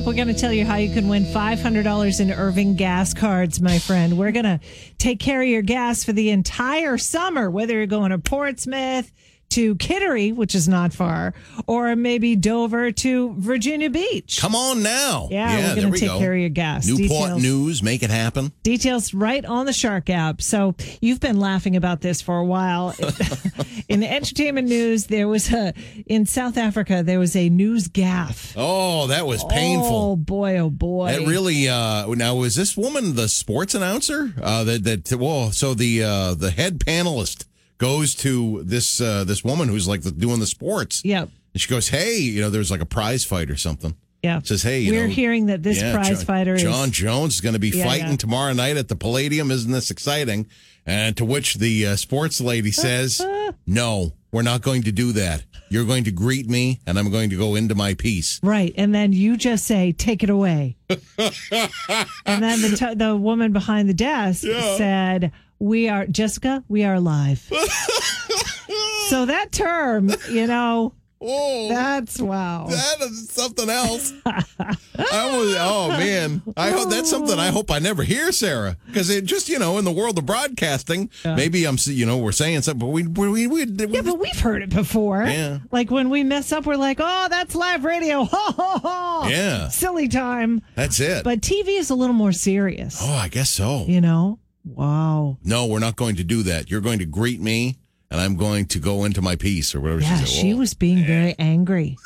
Up, 0.00 0.06
We're 0.06 0.14
going 0.14 0.28
to 0.28 0.34
tell 0.34 0.52
you 0.52 0.64
how 0.64 0.76
you 0.76 0.90
can 0.94 1.08
win 1.08 1.24
$500 1.24 2.20
in 2.20 2.32
Irving 2.32 2.74
gas 2.74 3.12
cards, 3.12 3.60
my 3.60 3.78
friend. 3.78 4.16
We're 4.16 4.32
going 4.32 4.46
to 4.46 4.58
take 4.96 5.20
care 5.20 5.42
of 5.42 5.48
your 5.48 5.60
gas 5.60 6.04
for 6.04 6.14
the 6.14 6.30
entire 6.30 6.96
summer, 6.96 7.50
whether 7.50 7.74
you're 7.74 7.86
going 7.86 8.10
to 8.10 8.18
Portsmouth, 8.18 9.12
to 9.50 9.74
Kittery, 9.76 10.32
which 10.32 10.54
is 10.54 10.68
not 10.68 10.92
far, 10.92 11.34
or 11.66 11.94
maybe 11.96 12.36
Dover 12.36 12.92
to 12.92 13.34
Virginia 13.38 13.90
Beach. 13.90 14.38
Come 14.40 14.54
on 14.54 14.82
now. 14.82 15.28
Yeah, 15.30 15.56
we're 15.56 15.62
there 15.62 15.76
going 15.76 15.92
to 15.92 15.98
take 15.98 16.08
go. 16.08 16.18
care 16.18 16.32
of 16.32 16.40
your 16.40 16.48
gas. 16.48 16.86
Newport 16.86 17.08
Details- 17.08 17.42
News, 17.42 17.82
make 17.82 18.02
it 18.02 18.10
happen. 18.10 18.52
Details 18.62 19.12
right 19.14 19.44
on 19.44 19.66
the 19.66 19.72
Shark 19.72 20.10
app. 20.10 20.42
So 20.42 20.74
you've 21.00 21.20
been 21.20 21.38
laughing 21.40 21.76
about 21.76 22.00
this 22.00 22.20
for 22.22 22.38
a 22.38 22.44
while. 22.44 22.94
in 23.88 24.00
the 24.00 24.10
entertainment 24.10 24.68
news, 24.68 25.06
there 25.06 25.28
was 25.28 25.52
a 25.52 25.74
in 26.06 26.26
South 26.26 26.56
Africa 26.56 27.02
there 27.02 27.18
was 27.18 27.36
a 27.36 27.48
news 27.48 27.88
gaffe. 27.88 28.54
Oh, 28.56 29.08
that 29.08 29.26
was 29.26 29.44
painful. 29.44 30.12
Oh 30.12 30.16
boy, 30.16 30.58
oh 30.58 30.70
boy. 30.70 31.12
That 31.12 31.26
really 31.26 31.68
uh 31.68 32.06
now 32.14 32.36
was 32.36 32.56
this 32.56 32.76
woman 32.76 33.14
the 33.16 33.28
sports 33.28 33.74
announcer? 33.74 34.32
Uh 34.40 34.64
that 34.64 34.84
that 34.84 35.12
well 35.18 35.50
so 35.52 35.74
the 35.74 36.02
uh 36.02 36.34
the 36.34 36.50
head 36.50 36.78
panelist 36.78 37.46
goes 37.80 38.14
to 38.14 38.62
this 38.62 39.00
uh 39.00 39.24
this 39.24 39.42
woman 39.42 39.68
who's 39.68 39.88
like 39.88 40.02
the, 40.02 40.12
doing 40.12 40.38
the 40.38 40.46
sports. 40.46 41.02
Yep. 41.04 41.30
And 41.52 41.60
she 41.60 41.68
goes, 41.68 41.88
"Hey, 41.88 42.18
you 42.18 42.40
know, 42.40 42.50
there's 42.50 42.70
like 42.70 42.80
a 42.82 42.86
prize 42.86 43.24
fight 43.24 43.50
or 43.50 43.56
something." 43.56 43.96
Yeah. 44.22 44.40
Says, 44.42 44.62
"Hey, 44.62 44.80
you 44.80 44.92
we're 44.92 45.08
know, 45.08 45.12
hearing 45.12 45.46
that 45.46 45.62
this 45.62 45.80
yeah, 45.80 45.92
prize 45.94 46.18
John, 46.18 46.26
fighter 46.26 46.54
is 46.54 46.62
John 46.62 46.90
Jones 46.92 47.34
is 47.34 47.40
going 47.40 47.54
to 47.54 47.58
be 47.58 47.70
Yeah, 47.70 47.84
fighting 47.84 48.10
yeah. 48.10 48.16
tomorrow 48.16 48.52
night 48.52 48.76
at 48.76 48.88
the 48.88 48.96
Palladium. 48.96 49.50
Isn't 49.50 49.72
this 49.72 49.90
exciting?" 49.90 50.46
And 50.86 51.16
to 51.16 51.24
which 51.24 51.54
the 51.54 51.86
uh, 51.88 51.96
sports 51.96 52.40
lady 52.40 52.70
says, 52.70 53.20
"No, 53.66 54.12
we're 54.32 54.42
not 54.42 54.62
going 54.62 54.82
to 54.84 54.92
do 54.92 55.12
that. 55.12 55.44
You're 55.68 55.84
going 55.84 56.04
to 56.04 56.10
greet 56.10 56.48
me, 56.48 56.80
and 56.86 56.98
I'm 56.98 57.10
going 57.10 57.30
to 57.30 57.36
go 57.36 57.54
into 57.54 57.74
my 57.74 57.94
piece." 57.94 58.40
right, 58.42 58.72
and 58.76 58.94
then 58.94 59.12
you 59.12 59.36
just 59.36 59.64
say, 59.66 59.92
"Take 59.92 60.22
it 60.22 60.30
away," 60.30 60.76
and 60.88 62.42
then 62.42 62.60
the 62.62 62.76
t- 62.76 62.94
the 62.94 63.16
woman 63.16 63.52
behind 63.52 63.88
the 63.88 63.94
desk 63.94 64.42
said, 64.42 65.32
"We 65.58 65.88
are 65.88 66.06
Jessica. 66.06 66.64
We 66.68 66.84
are 66.84 66.98
live." 67.00 67.40
so 69.08 69.26
that 69.26 69.52
term, 69.52 70.10
you 70.30 70.46
know, 70.46 70.94
Oh, 71.22 71.68
that's 71.68 72.18
wow. 72.18 72.66
That 72.68 72.96
is 73.02 73.28
something 73.28 73.68
else. 73.68 74.12
I 74.26 75.36
was, 75.36 75.54
oh 75.58 75.88
man, 75.88 76.42
I 76.56 76.70
hope 76.70 76.88
that's 76.88 77.10
something 77.10 77.38
I 77.38 77.48
hope 77.48 77.70
I 77.70 77.78
never 77.78 78.02
hear, 78.02 78.32
Sarah, 78.32 78.76
because 78.86 79.10
it 79.10 79.24
just 79.26 79.48
you 79.48 79.58
know 79.58 79.76
in 79.78 79.84
the 79.84 79.92
world 79.92 80.16
of 80.16 80.24
broadcasting, 80.24 81.10
maybe 81.24 81.66
I'm 81.66 81.76
you 81.84 82.06
know 82.06 82.16
we're 82.16 82.32
saying 82.32 82.62
something, 82.62 82.78
but 82.78 82.92
we 82.92 83.06
we 83.06 83.28
we, 83.28 83.46
we, 83.46 83.64
Yeah, 83.66 84.00
but 84.02 84.18
we've 84.18 84.40
heard 84.40 84.62
it 84.62 84.70
before. 84.70 85.24
Yeah. 85.24 85.58
Like 85.70 85.90
when 85.90 86.08
we 86.08 86.24
mess 86.24 86.52
up, 86.52 86.64
we're 86.64 86.76
like, 86.76 86.98
oh, 87.00 87.26
that's 87.28 87.54
live 87.54 87.84
radio. 87.84 88.24
Ha 88.24 88.54
ha 88.56 88.80
ha. 88.82 89.28
Yeah. 89.28 89.68
Silly 89.68 90.08
time. 90.08 90.62
that's 90.74 91.00
it. 91.00 91.24
But 91.24 91.40
TV 91.40 91.78
is 91.78 91.90
a 91.90 91.94
little 91.94 92.14
more 92.14 92.32
serious. 92.32 92.98
oh, 93.02 93.12
I 93.14 93.28
guess 93.28 93.50
so. 93.50 93.84
You 93.86 94.00
know? 94.00 94.38
Wow. 94.64 95.38
No, 95.44 95.66
we're 95.66 95.78
not 95.80 95.96
going 95.96 96.16
to 96.16 96.24
do 96.24 96.42
that. 96.44 96.70
You're 96.70 96.80
going 96.80 96.98
to 97.00 97.06
greet 97.06 97.40
me, 97.40 97.76
and 98.10 98.20
I'm 98.20 98.36
going 98.36 98.66
to 98.66 98.78
go 98.78 99.04
into 99.04 99.22
my 99.22 99.36
piece 99.36 99.74
or 99.74 99.80
whatever 99.80 100.00
Yeah, 100.02 100.18
she 100.20 100.26
said. 100.26 100.28
she 100.42 100.54
was 100.54 100.74
being 100.74 101.04
very 101.04 101.34
angry. 101.38 101.96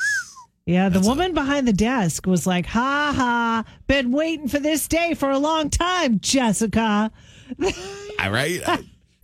Yeah, 0.65 0.89
the 0.89 0.99
woman 1.01 1.33
behind 1.35 1.67
the 1.67 1.73
desk 1.73 2.25
was 2.25 2.47
like, 2.47 2.65
ha 2.65 3.13
ha, 3.15 3.63
been 3.87 4.11
waiting 4.11 4.47
for 4.47 4.57
this 4.59 4.87
day 4.87 5.13
for 5.13 5.29
a 5.29 5.37
long 5.37 5.69
time, 5.69 6.19
Jessica. 6.19 7.11
All 8.19 8.31
right. 8.31 8.61
I, 8.67 8.79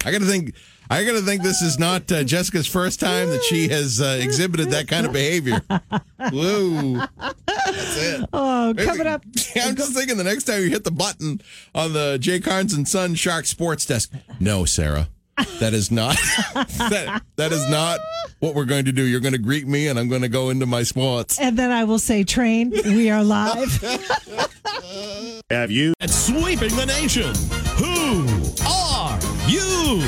I 0.05 0.11
got 0.11 0.19
to 0.19 0.25
think. 0.27 0.53
I 0.91 1.05
got 1.05 1.13
to 1.13 1.21
think 1.21 1.41
this 1.41 1.61
is 1.61 1.79
not 1.79 2.11
uh, 2.11 2.23
Jessica's 2.25 2.67
first 2.67 2.99
time 2.99 3.29
that 3.29 3.41
she 3.43 3.69
has 3.69 4.01
uh, 4.01 4.19
exhibited 4.21 4.71
that 4.71 4.89
kind 4.89 5.05
of 5.05 5.13
behavior. 5.13 5.61
Whoa. 6.19 7.05
That's 7.47 7.97
it. 7.97 8.29
Oh, 8.33 8.73
coming 8.77 9.07
up. 9.07 9.23
I'm 9.55 9.75
just 9.77 9.93
thinking 9.93 10.17
the 10.17 10.25
next 10.25 10.43
time 10.43 10.61
you 10.61 10.69
hit 10.69 10.83
the 10.83 10.91
button 10.91 11.41
on 11.73 11.93
the 11.93 12.17
Jay 12.19 12.41
Carnes 12.41 12.73
and 12.73 12.85
Son 12.87 13.15
Shark 13.15 13.45
Sports 13.45 13.85
desk. 13.85 14.11
No, 14.41 14.65
Sarah. 14.65 15.07
That 15.59 15.73
is 15.73 15.91
not 15.91 16.15
that 16.55 17.21
that 17.35 17.51
is 17.51 17.67
not 17.69 17.99
what 18.39 18.55
we're 18.55 18.65
going 18.65 18.85
to 18.85 18.91
do. 18.91 19.03
You're 19.03 19.19
going 19.19 19.33
to 19.33 19.39
greet 19.39 19.67
me 19.67 19.87
and 19.87 19.97
I'm 19.99 20.09
going 20.09 20.21
to 20.23 20.29
go 20.29 20.49
into 20.49 20.65
my 20.65 20.83
sports. 20.83 21.39
And 21.39 21.57
then 21.57 21.71
I 21.71 21.83
will 21.83 21.99
say, 21.99 22.23
train, 22.23 22.71
we 22.85 23.09
are 23.09 23.23
live. 23.23 23.71
Have 25.49 25.69
you? 25.71 25.93
and 25.99 26.09
sweeping 26.09 26.75
the 26.75 26.85
nation. 26.85 27.33
Who 27.77 28.25
are 28.67 29.19
you? 29.47 30.01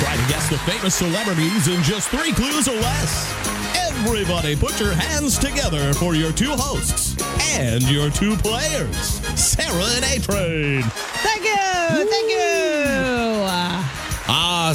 Try 0.00 0.16
to 0.16 0.28
guess 0.28 0.48
the 0.50 0.58
famous 0.66 0.94
celebrities 0.94 1.68
in 1.68 1.82
just 1.82 2.08
three 2.08 2.32
clues 2.32 2.66
or 2.68 2.74
less. 2.74 3.32
Everybody, 3.76 4.56
put 4.56 4.80
your 4.80 4.92
hands 4.94 5.38
together 5.38 5.92
for 5.94 6.14
your 6.14 6.32
two 6.32 6.50
hosts 6.50 7.16
and 7.56 7.82
your 7.84 8.10
two 8.10 8.36
players, 8.36 8.96
Sarah 9.38 9.84
and 9.94 10.04
A 10.04 10.18
Train. 10.20 10.82
Thank 10.82 11.44
you. 11.44 12.06
Thank 12.10 12.30
you. 12.30 12.71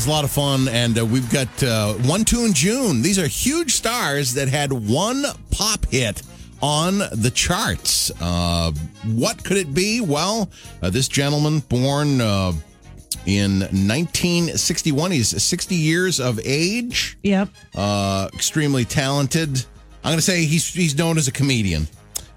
A 0.06 0.10
lot 0.10 0.24
of 0.24 0.32
fun, 0.32 0.68
and 0.70 0.98
uh, 1.00 1.06
we've 1.06 1.30
got 1.30 1.48
uh, 1.64 1.94
one 1.96 2.24
tune 2.24 2.54
June. 2.54 3.02
These 3.02 3.18
are 3.20 3.26
huge 3.28 3.74
stars 3.74 4.36
that 4.36 4.48
had 4.48 4.72
one 4.72 5.26
pop 5.52 5.86
hit 5.88 6.22
on 6.62 7.00
the 7.00 7.32
charts. 7.34 8.12
Uh, 8.22 8.72
what 9.16 9.44
could 9.44 9.58
it 9.58 9.74
be? 9.74 10.00
Well, 10.00 10.50
uh, 10.82 10.92
this 10.92 11.08
gentleman 11.08 11.60
born 11.60 12.22
uh, 12.22 12.54
in 13.26 13.60
1961. 13.62 15.12
He's 15.12 15.44
60 15.44 15.76
years 15.76 16.20
of 16.20 16.40
age. 16.46 17.18
Yep. 17.24 17.50
Uh, 17.76 18.30
extremely 18.34 18.86
talented. 18.86 19.66
I'm 20.04 20.12
going 20.12 20.18
to 20.18 20.22
say 20.22 20.46
he's 20.46 20.68
he's 20.74 20.98
known 20.98 21.18
as 21.18 21.28
a 21.28 21.32
comedian. 21.32 21.88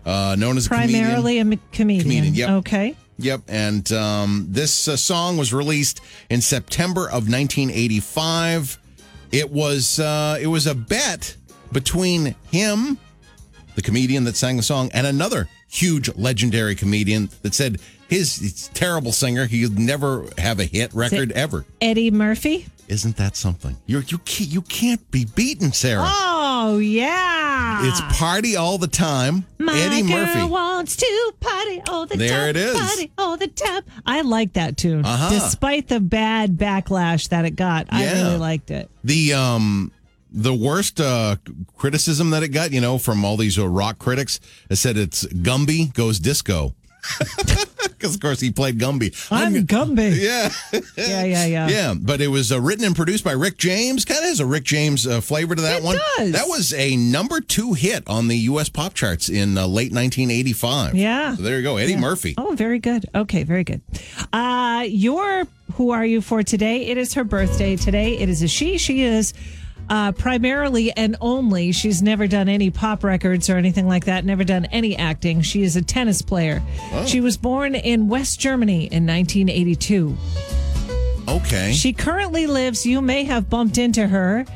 Uh, 0.05 0.35
known 0.38 0.57
as 0.57 0.66
a 0.66 0.70
comedian. 0.70 1.01
Primarily 1.05 1.37
a 1.38 1.40
m- 1.42 1.61
comedian. 1.73 2.03
Comedian, 2.03 2.35
yep. 2.35 2.51
Okay. 2.51 2.96
Yep, 3.20 3.42
and 3.48 3.90
um, 3.92 4.46
this 4.48 4.88
uh, 4.88 4.96
song 4.96 5.37
was 5.37 5.52
released 5.52 6.00
in 6.30 6.40
September 6.40 7.02
of 7.02 7.28
1985. 7.28 8.78
It 9.30 9.50
was 9.50 10.00
uh, 10.00 10.38
it 10.40 10.46
was 10.46 10.66
a 10.66 10.74
bet 10.74 11.37
between 11.70 12.35
him, 12.50 12.98
the 13.74 13.83
comedian 13.83 14.24
that 14.24 14.37
sang 14.37 14.56
the 14.56 14.62
song, 14.62 14.90
and 14.94 15.06
another 15.06 15.48
huge 15.68 16.14
legendary 16.16 16.74
comedian 16.74 17.28
that 17.42 17.54
said 17.54 17.80
his 18.09 18.70
terrible 18.74 19.12
singer. 19.12 19.46
He'd 19.46 19.78
never 19.78 20.26
have 20.38 20.59
a 20.59 20.64
hit 20.64 20.92
record 20.94 21.30
ever. 21.33 21.64
Eddie 21.80 22.11
Murphy. 22.11 22.66
Isn't 22.88 23.16
that 23.18 23.37
something? 23.37 23.76
You're, 23.87 24.02
you 24.02 24.18
can't 24.18 24.50
you 24.50 24.62
can't 24.62 25.11
be 25.11 25.26
beaten, 25.26 25.72
Sarah. 25.72 26.02
Oh 26.04 26.39
yeah. 26.79 27.87
It's 27.87 28.01
party 28.18 28.57
all 28.57 28.79
the 28.79 28.87
time. 28.88 29.44
My 29.59 29.79
Eddie 29.79 30.03
girl 30.03 30.18
Murphy. 30.27 30.44
wants 30.44 30.96
to 30.96 31.33
party 31.40 31.83
all 31.88 32.07
the 32.07 32.16
There 32.16 32.29
time. 32.40 32.49
it 32.51 32.57
is. 32.57 32.79
Party 32.79 33.12
all 33.18 33.37
the 33.37 33.46
time. 33.49 33.83
I 34.07 34.20
like 34.23 34.53
that 34.55 34.77
tune. 34.77 35.05
Uh-huh. 35.05 35.31
Despite 35.31 35.88
the 35.88 36.01
bad 36.01 36.57
backlash 36.57 37.29
that 37.31 37.44
it 37.44 37.57
got, 37.57 37.87
I 37.90 38.05
Yeah. 38.05 38.23
really 38.25 38.37
liked 38.38 38.70
it. 38.70 38.90
the 39.05 39.33
um 39.35 39.92
the 40.33 40.55
worst 40.55 41.01
uh 41.01 41.37
criticism 41.77 42.31
that 42.31 42.42
it 42.44 42.49
got 42.51 42.70
you 42.73 42.81
know 42.81 42.99
from 42.99 43.25
all 43.25 43.37
these 43.37 43.59
uh, 43.59 43.66
rock 43.66 43.99
critics 43.99 44.38
it 44.68 44.77
said 44.77 44.96
it's 44.96 45.25
gumby 45.27 45.92
goes 45.92 46.20
disco 46.20 46.73
because 47.82 48.14
of 48.14 48.20
course 48.20 48.40
he 48.40 48.50
played 48.50 48.78
gumby 48.78 49.14
I'm 49.30 49.54
Gumby. 49.66 50.16
yeah 50.20 50.50
Yeah, 50.96 51.24
yeah, 51.24 51.46
yeah. 51.46 51.68
yeah 51.68 51.94
but 52.00 52.20
it 52.20 52.28
was 52.28 52.52
uh, 52.52 52.60
written 52.60 52.84
and 52.84 52.96
produced 52.96 53.24
by 53.24 53.32
rick 53.32 53.56
james 53.58 54.04
kind 54.04 54.18
of 54.18 54.24
has 54.26 54.40
a 54.40 54.46
rick 54.46 54.64
james 54.64 55.06
uh, 55.06 55.20
flavor 55.20 55.54
to 55.54 55.62
that 55.62 55.78
It 55.78 55.84
one 55.84 55.98
does. 56.16 56.32
that 56.32 56.46
was 56.48 56.72
a 56.74 56.96
number 56.96 57.40
two 57.40 57.72
hit 57.74 58.04
on 58.06 58.28
the 58.28 58.36
us 58.36 58.68
pop 58.68 58.94
charts 58.94 59.28
in 59.28 59.56
uh, 59.58 59.66
late 59.66 59.92
1985 59.92 60.94
Yeah. 60.94 61.36
so 61.36 61.42
there 61.42 61.56
you 61.56 61.62
go 61.62 61.76
eddie 61.76 61.96
murphy 61.96 62.34
Oh, 62.38 62.54
very 62.54 62.78
good. 62.78 63.06
Okay, 63.14 63.42
very 63.44 63.64
good. 63.64 63.80
Uh, 64.32 64.84
your 64.88 65.46
who 65.74 65.90
are 65.90 66.04
you 66.06 66.20
for 66.20 66.42
today? 66.42 66.86
It 66.86 66.96
is 66.96 67.14
her 67.14 67.24
birthday 67.24 67.76
today. 67.76 68.16
It 68.18 68.28
is 68.28 68.42
a 68.42 68.48
she. 68.48 68.78
She 68.78 69.02
is 69.02 69.34
uh, 69.90 70.12
primarily 70.12 70.92
and 70.92 71.16
only. 71.20 71.72
She's 71.72 72.00
never 72.00 72.26
done 72.26 72.48
any 72.48 72.70
pop 72.70 73.05
records 73.05 73.50
or 73.50 73.57
anything 73.57 73.87
like 73.87 74.07
that. 74.07 74.24
Never 74.24 74.44
done 74.44 74.64
any 74.66 74.96
acting. 74.96 75.42
She 75.42 75.62
is 75.62 75.76
a 75.76 75.83
tennis 75.83 76.22
player. 76.22 76.62
She 77.07 77.20
was 77.20 77.37
born 77.37 77.74
in 77.74 78.09
West 78.09 78.40
Germany 78.40 78.87
in 78.87 79.07
1982. 79.07 80.16
okay 81.29 81.72
She 81.72 81.92
currently 81.92 82.46
lives. 82.46 82.87
You 82.87 83.03
may 83.03 83.24
have 83.24 83.50
bumped 83.50 83.76
into 83.76 84.07
her 84.07 84.46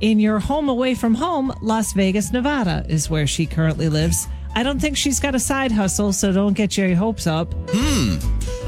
in 0.00 0.18
your 0.18 0.38
home 0.40 0.68
away 0.68 0.94
from 0.94 1.14
home, 1.14 1.52
Las 1.60 1.92
Vegas, 1.92 2.32
Nevada, 2.32 2.84
is 2.88 3.08
where 3.08 3.26
she 3.26 3.46
currently 3.46 3.88
lives. 3.88 4.26
I 4.54 4.62
don't 4.64 4.80
think 4.80 4.96
she's 4.96 5.20
got 5.20 5.34
a 5.34 5.38
side 5.38 5.70
hustle, 5.70 6.12
so 6.12 6.32
don't 6.32 6.54
get 6.54 6.76
your 6.76 6.94
hopes 6.96 7.26
up. 7.26 7.54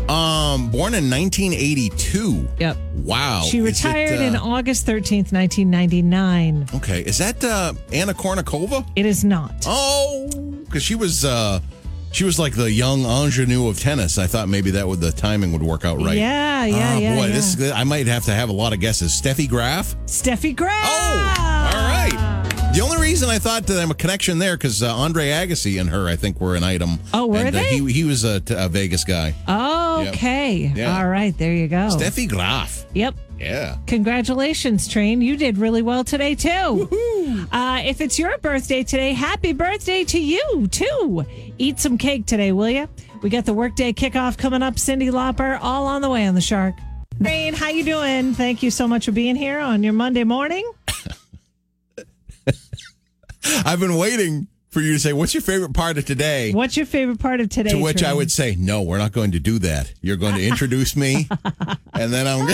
Um 0.09 0.71
born 0.71 0.95
in 0.95 1.09
1982 1.11 2.49
Yep. 2.59 2.77
wow 3.05 3.43
She 3.43 3.59
Is 3.59 3.65
it, 3.65 3.85
retired 3.87 4.21
in 4.21 4.37
uh, 4.37 4.43
August 4.43 4.87
13th, 4.87 5.33
1999. 5.33 6.67
okay 6.75 7.01
is 7.03 7.19
that 7.19 7.43
uh 7.45 7.73
anna 7.93 8.15
kournikova 8.15 8.87
It 8.97 9.07
is 9.07 9.25
not. 9.25 9.53
Oh, 9.67 10.29
because 10.65 10.83
she 10.83 10.95
was 10.95 11.25
uh 11.25 11.61
she 12.12 12.25
was 12.25 12.38
like 12.38 12.55
the 12.55 12.71
young 12.71 13.05
ingenue 13.07 13.69
of 13.69 13.81
tennis. 13.81 14.19
I 14.19 14.27
thought 14.27 14.47
maybe 14.49 14.71
that 14.73 14.87
would 14.87 15.01
the 15.01 15.12
timing 15.12 15.51
would 15.53 15.62
work 15.62 15.87
out 15.87 15.97
right. 15.99 16.15
Yeah, 16.19 16.67
yeah, 16.67 16.77
Ah, 16.77 16.99
yeah, 16.99 17.17
Boy, 17.17 17.27
yeah. 17.29 17.33
this 17.33 17.59
is, 17.59 17.71
I 17.73 17.85
might 17.85 18.07
have 18.07 18.27
to 18.27 18.35
have 18.35 18.51
a 18.51 18.53
lot 18.53 18.75
of 18.75 18.81
guesses. 18.81 19.12
Steffi 19.12 19.49
Graf. 19.49 19.97
Steffi 20.05 20.55
Graf. 20.55 20.85
Oh. 20.85 21.52
The 22.73 22.81
only 22.81 22.97
reason 23.03 23.29
I 23.29 23.39
thought 23.39 23.67
that 23.67 23.79
I'm 23.79 23.91
a 23.91 23.95
connection 23.95 24.39
there 24.39 24.57
because 24.57 24.83
uh, 24.83 24.95
Andre 24.95 25.27
Agassi 25.29 25.79
and 25.79 25.91
her, 25.91 26.09
I 26.09 26.17
think, 26.17 26.41
were 26.41 26.57
an 26.57 26.65
item. 26.65 26.99
Oh, 27.13 27.27
were 27.27 27.37
and, 27.37 27.49
uh, 27.49 27.61
they? 27.61 27.77
he 27.79 27.93
he 27.93 28.05
was 28.05 28.25
a, 28.25 28.41
t- 28.41 28.55
a 28.57 28.67
Vegas 28.69 29.05
guy. 29.05 29.35
Oh, 29.47 30.07
Okay. 30.09 30.73
Yeah. 30.75 30.97
All 30.99 31.07
right. 31.07 31.37
There 31.37 31.53
you 31.53 31.69
go. 31.69 31.89
Steffi 31.91 32.27
Graf. 32.29 32.87
Yep. 32.95 33.15
Yeah. 33.39 33.77
Congratulations, 33.87 34.89
Train. 34.89 35.21
You 35.21 35.37
did 35.37 35.59
really 35.59 35.83
well 35.83 36.03
today, 36.03 36.35
too. 36.35 36.89
Uh, 37.53 37.83
if 37.85 38.01
it's 38.01 38.19
your 38.19 38.39
birthday 38.39 38.83
today, 38.83 39.13
happy 39.13 39.53
birthday 39.53 40.05
to 40.05 40.19
you, 40.19 40.67
too. 40.69 41.25
Eat 41.59 41.79
some 41.79 41.99
cake 41.99 42.25
today, 42.27 42.53
will 42.53 42.71
you? 42.71 42.89
We 43.21 43.29
got 43.31 43.45
the 43.45 43.53
workday 43.55 43.93
kickoff 43.93 44.39
coming 44.39 44.63
up. 44.63 44.75
Cyndi 44.75 45.11
Lauper, 45.11 45.59
all 45.61 45.87
on 45.87 46.01
the 46.03 46.09
way 46.11 46.27
on 46.27 46.35
the 46.35 46.41
Shark. 46.41 46.75
Train, 47.21 47.53
how 47.55 47.69
you 47.69 47.85
doing? 47.85 48.33
Thank 48.35 48.63
you 48.63 48.71
so 48.71 48.89
much 48.89 49.05
for 49.05 49.13
being 49.13 49.37
here 49.37 49.61
on 49.61 49.83
your 49.83 49.93
Monday 49.93 50.25
morning. 50.25 50.69
I've 53.65 53.81
been 53.81 53.97
waiting 53.97 54.49
for 54.71 54.81
you 54.81 54.95
to 54.95 54.99
say, 54.99 55.12
what's 55.12 55.35
your 55.35 55.43
favorite 55.43 55.75
part 55.75 55.99
of 55.99 56.05
today? 56.07 56.53
What's 56.53 56.77
your 56.77 56.87
favorite 56.87 57.19
part 57.19 57.41
of 57.41 57.51
today? 57.51 57.71
to 57.71 57.79
which 57.79 58.03
I 58.03 58.12
would 58.15 58.31
say, 58.33 58.57
no, 58.59 58.83
we're 58.83 58.99
not 58.99 59.12
going 59.12 59.33
to 59.33 59.38
do 59.38 59.59
that. 59.61 59.93
You're 60.01 60.17
going 60.17 60.35
to 60.37 60.47
introduce 60.47 60.97
me, 60.97 61.29
and 61.95 62.12
then 62.12 62.27
I'm 62.27 62.47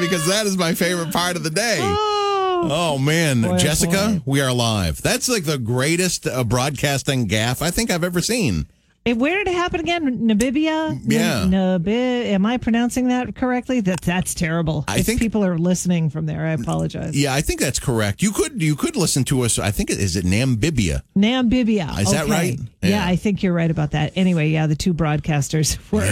because 0.00 0.26
that 0.28 0.42
is 0.46 0.56
my 0.58 0.74
favorite 0.74 1.12
part 1.12 1.36
of 1.36 1.42
the 1.44 1.50
day. 1.50 1.78
Oh, 1.80 2.16
Oh 2.62 2.98
man, 2.98 3.40
Boy, 3.40 3.56
Jessica, 3.56 4.16
boy. 4.18 4.22
we 4.26 4.40
are 4.42 4.52
live. 4.52 5.00
That's 5.00 5.30
like 5.30 5.44
the 5.44 5.56
greatest 5.56 6.26
uh, 6.26 6.44
broadcasting 6.44 7.26
gaff 7.26 7.62
I 7.62 7.70
think 7.70 7.90
I've 7.90 8.04
ever 8.04 8.20
seen. 8.20 8.66
Where 9.06 9.38
did 9.38 9.48
it 9.48 9.54
happen 9.54 9.80
again? 9.80 10.28
Namibia? 10.28 11.00
Yeah. 11.04 11.44
Nabi- 11.46 12.26
Am 12.26 12.44
I 12.44 12.58
pronouncing 12.58 13.08
that 13.08 13.34
correctly? 13.34 13.80
That 13.80 14.02
that's 14.02 14.34
terrible. 14.34 14.84
I 14.86 14.98
if 14.98 15.06
think- 15.06 15.20
people 15.20 15.42
are 15.44 15.58
listening 15.58 16.10
from 16.10 16.26
there, 16.26 16.46
I 16.46 16.52
apologize. 16.52 17.16
Yeah, 17.16 17.34
I 17.34 17.40
think 17.40 17.60
that's 17.60 17.78
correct. 17.80 18.22
You 18.22 18.30
could 18.30 18.62
you 18.62 18.76
could 18.76 18.96
listen 18.96 19.24
to 19.24 19.40
us. 19.42 19.58
I 19.58 19.70
think 19.70 19.90
it 19.90 19.98
is 19.98 20.16
it 20.16 20.24
Namibia. 20.26 21.02
Namibia. 21.16 21.98
Is 21.98 22.12
that 22.12 22.28
right? 22.28 22.58
Yeah. 22.82 22.88
Yeah. 22.90 23.06
I 23.06 23.16
think 23.16 23.42
you're 23.42 23.54
right 23.54 23.70
about 23.70 23.92
that. 23.92 24.12
Anyway, 24.16 24.48
yeah, 24.50 24.66
the 24.66 24.76
two 24.76 24.92
broadcasters 24.94 25.78
were. 25.90 26.06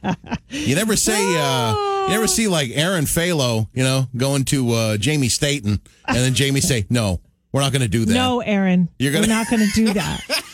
You 0.50 0.76
never 0.76 0.94
say 0.94 1.18
uh 1.36 1.74
you 2.04 2.10
never 2.10 2.28
see 2.28 2.46
like 2.46 2.70
Aaron 2.74 3.06
Falo, 3.06 3.66
you 3.74 3.82
know, 3.82 4.06
going 4.16 4.44
to 4.46 4.70
uh 4.70 4.96
Jamie 4.98 5.28
Staten 5.28 5.80
and 6.06 6.16
then 6.16 6.32
Jamie 6.34 6.60
say, 6.60 6.86
"No, 6.88 7.20
we're 7.50 7.60
not 7.60 7.72
going 7.72 7.82
to 7.82 7.88
do 7.88 8.04
that. 8.04 8.14
No, 8.14 8.38
Aaron, 8.40 8.88
You're 9.00 9.12
gonna- 9.12 9.26
we're 9.26 9.34
not 9.34 9.50
going 9.50 9.66
to 9.68 9.72
do 9.74 9.92
that. 9.94 10.20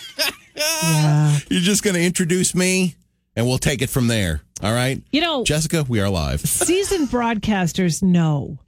yeah. 0.61 1.39
You're 1.51 1.61
just 1.61 1.83
going 1.83 1.95
to 1.95 2.03
introduce 2.03 2.55
me 2.55 2.95
and 3.37 3.47
we'll 3.47 3.59
take 3.59 3.83
it 3.83 3.91
from 3.91 4.07
there." 4.09 4.43
All 4.63 4.73
right? 4.73 5.03
You 5.11 5.21
know, 5.23 5.45
Jessica, 5.45 5.85
we 5.89 6.01
are 6.01 6.09
live. 6.11 6.41
seasoned 6.49 7.09
broadcasters 7.09 8.03
know 8.03 8.59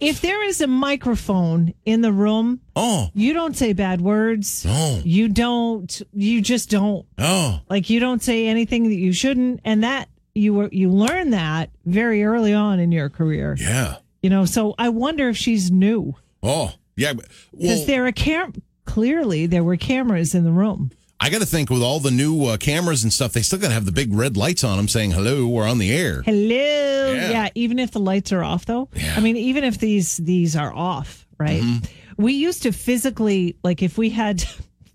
if 0.00 0.20
there 0.20 0.42
is 0.44 0.60
a 0.60 0.66
microphone 0.66 1.72
in 1.84 2.00
the 2.00 2.12
room, 2.12 2.60
Oh. 2.74 3.08
you 3.14 3.32
don't 3.32 3.56
say 3.56 3.72
bad 3.72 4.00
words. 4.00 4.64
Oh. 4.68 5.00
You 5.04 5.28
don't. 5.28 6.02
You 6.12 6.40
just 6.40 6.70
don't. 6.70 7.06
Oh. 7.18 7.60
Like 7.68 7.88
you 7.90 8.00
don't 8.00 8.22
say 8.22 8.46
anything 8.48 8.88
that 8.88 8.96
you 8.96 9.12
shouldn't, 9.12 9.60
and 9.64 9.84
that 9.84 10.08
you 10.34 10.54
were 10.54 10.68
you 10.72 10.90
learn 10.90 11.30
that 11.30 11.70
very 11.84 12.24
early 12.24 12.52
on 12.52 12.80
in 12.80 12.90
your 12.92 13.08
career. 13.08 13.56
Yeah. 13.58 13.96
You 14.22 14.30
know, 14.30 14.44
so 14.44 14.74
I 14.78 14.88
wonder 14.88 15.28
if 15.28 15.36
she's 15.36 15.70
new 15.70 16.14
Oh. 16.42 16.72
Yeah. 16.96 17.12
because 17.12 17.30
Well, 17.52 17.86
there 17.86 18.06
are 18.06 18.12
cam. 18.12 18.54
Clearly, 18.86 19.46
there 19.46 19.64
were 19.64 19.76
cameras 19.76 20.34
in 20.34 20.44
the 20.44 20.52
room. 20.52 20.90
I 21.18 21.30
got 21.30 21.40
to 21.40 21.46
think 21.46 21.70
with 21.70 21.82
all 21.82 21.98
the 21.98 22.10
new 22.10 22.44
uh, 22.44 22.56
cameras 22.58 23.02
and 23.02 23.12
stuff, 23.12 23.32
they 23.32 23.42
still 23.42 23.58
got 23.58 23.68
to 23.68 23.74
have 23.74 23.86
the 23.86 23.92
big 23.92 24.12
red 24.12 24.36
lights 24.36 24.62
on 24.64 24.76
them 24.76 24.86
saying, 24.86 25.12
hello, 25.12 25.46
we're 25.46 25.66
on 25.66 25.78
the 25.78 25.90
air. 25.96 26.22
Hello. 26.22 27.12
Yeah. 27.14 27.30
Yeah. 27.30 27.48
even 27.54 27.78
if 27.78 27.90
the 27.92 28.00
lights 28.00 28.32
are 28.32 28.44
off, 28.44 28.66
though. 28.66 28.88
Yeah. 28.94 29.14
I 29.16 29.20
mean, 29.20 29.36
even 29.36 29.64
if 29.64 29.78
these 29.78 30.18
these 30.18 30.54
are 30.56 30.72
off, 30.72 31.26
right? 31.38 31.62
Mm-hmm. 31.62 32.22
We 32.22 32.34
used 32.34 32.62
to 32.64 32.72
physically, 32.72 33.56
like, 33.64 33.82
if 33.82 33.96
we 33.98 34.10
had 34.10 34.44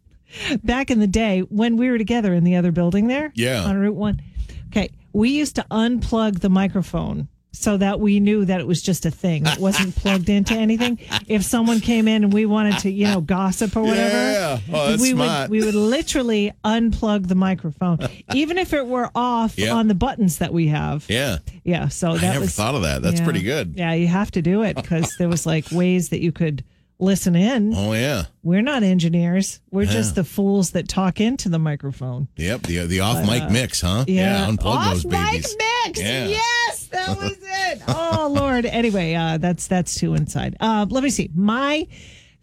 back 0.63 0.91
in 0.91 0.99
the 0.99 1.07
day 1.07 1.41
when 1.41 1.77
we 1.77 1.89
were 1.89 1.97
together 1.97 2.33
in 2.33 2.43
the 2.43 2.55
other 2.55 2.71
building 2.71 3.07
there, 3.07 3.31
Yeah. 3.35 3.63
on 3.63 3.77
Route 3.77 3.95
One. 3.95 4.21
Okay, 4.67 4.89
we 5.13 5.29
used 5.31 5.55
to 5.55 5.65
unplug 5.71 6.39
the 6.39 6.49
microphone 6.49 7.27
so 7.53 7.75
that 7.77 7.99
we 7.99 8.19
knew 8.19 8.45
that 8.45 8.59
it 8.61 8.67
was 8.67 8.81
just 8.81 9.05
a 9.05 9.11
thing. 9.11 9.45
It 9.45 9.59
wasn't 9.59 9.95
plugged 9.95 10.29
into 10.29 10.53
anything. 10.53 10.99
If 11.27 11.43
someone 11.43 11.79
came 11.81 12.07
in 12.07 12.23
and 12.23 12.31
we 12.33 12.45
wanted 12.45 12.79
to, 12.79 12.89
you 12.89 13.05
know, 13.07 13.19
gossip 13.21 13.75
or 13.75 13.81
whatever, 13.83 14.15
Yeah. 14.15 14.59
Oh, 14.73 14.91
we 14.97 15.11
smart. 15.11 15.49
would 15.49 15.59
we 15.59 15.65
would 15.65 15.75
literally 15.75 16.53
unplug 16.63 17.27
the 17.27 17.35
microphone, 17.35 17.99
even 18.33 18.57
if 18.57 18.73
it 18.73 18.87
were 18.87 19.09
off 19.15 19.57
Yeah. 19.57 19.73
on 19.73 19.87
the 19.89 19.95
buttons 19.95 20.37
that 20.37 20.53
we 20.53 20.67
have. 20.67 21.05
Yeah. 21.09 21.39
Yeah, 21.63 21.89
so 21.89 22.13
that 22.15 22.23
I 22.23 22.27
never 22.29 22.39
was 22.41 22.55
thought 22.55 22.75
of 22.75 22.83
that. 22.83 23.01
That's 23.01 23.19
yeah. 23.19 23.23
pretty 23.25 23.41
good. 23.43 23.73
Yeah, 23.75 23.93
you 23.93 24.07
have 24.07 24.31
to 24.31 24.41
do 24.41 24.63
it 24.63 24.75
because 24.77 25.13
there 25.19 25.27
was 25.29 25.45
like 25.45 25.71
ways 25.71 26.09
that 26.09 26.21
you 26.21 26.31
could 26.31 26.63
listen 26.99 27.35
in. 27.35 27.73
Oh, 27.75 27.93
yeah. 27.93 28.25
We're 28.43 28.61
not 28.61 28.83
engineers. 28.83 29.59
We're 29.71 29.85
just 29.85 30.13
the 30.15 30.23
fools 30.23 30.71
that 30.71 30.87
talk 30.87 31.19
into 31.19 31.49
the 31.49 31.57
microphone. 31.59 32.27
Yep. 32.37 32.61
The, 32.63 32.85
the 32.85 32.99
off 33.01 33.25
mic 33.27 33.41
uh, 33.43 33.49
mix, 33.49 33.81
huh? 33.81 34.05
Yeah. 34.07 34.45
Unplug 34.47 34.65
Off 34.65 34.93
those 34.93 35.05
mic 35.05 35.19
babies. 35.31 35.55
mix. 35.85 35.99
Yeah. 35.99 36.27
Yes, 36.27 36.60
that 36.91 37.17
was 37.17 37.37
it. 37.41 37.81
Oh 37.87 38.31
Lord. 38.33 38.65
Anyway, 38.65 39.13
uh, 39.13 39.37
that's 39.37 39.67
that's 39.67 39.95
two 39.95 40.13
inside. 40.13 40.55
Uh, 40.59 40.85
let 40.89 41.03
me 41.03 41.09
see. 41.09 41.29
My 41.33 41.87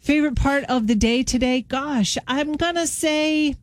favorite 0.01 0.37
part 0.37 0.65
of 0.65 0.87
the 0.87 0.95
day 0.95 1.23
today. 1.23 1.63
Gosh, 1.63 2.17
I'm 2.27 2.55
gonna 2.55 2.87
say, 2.87 3.57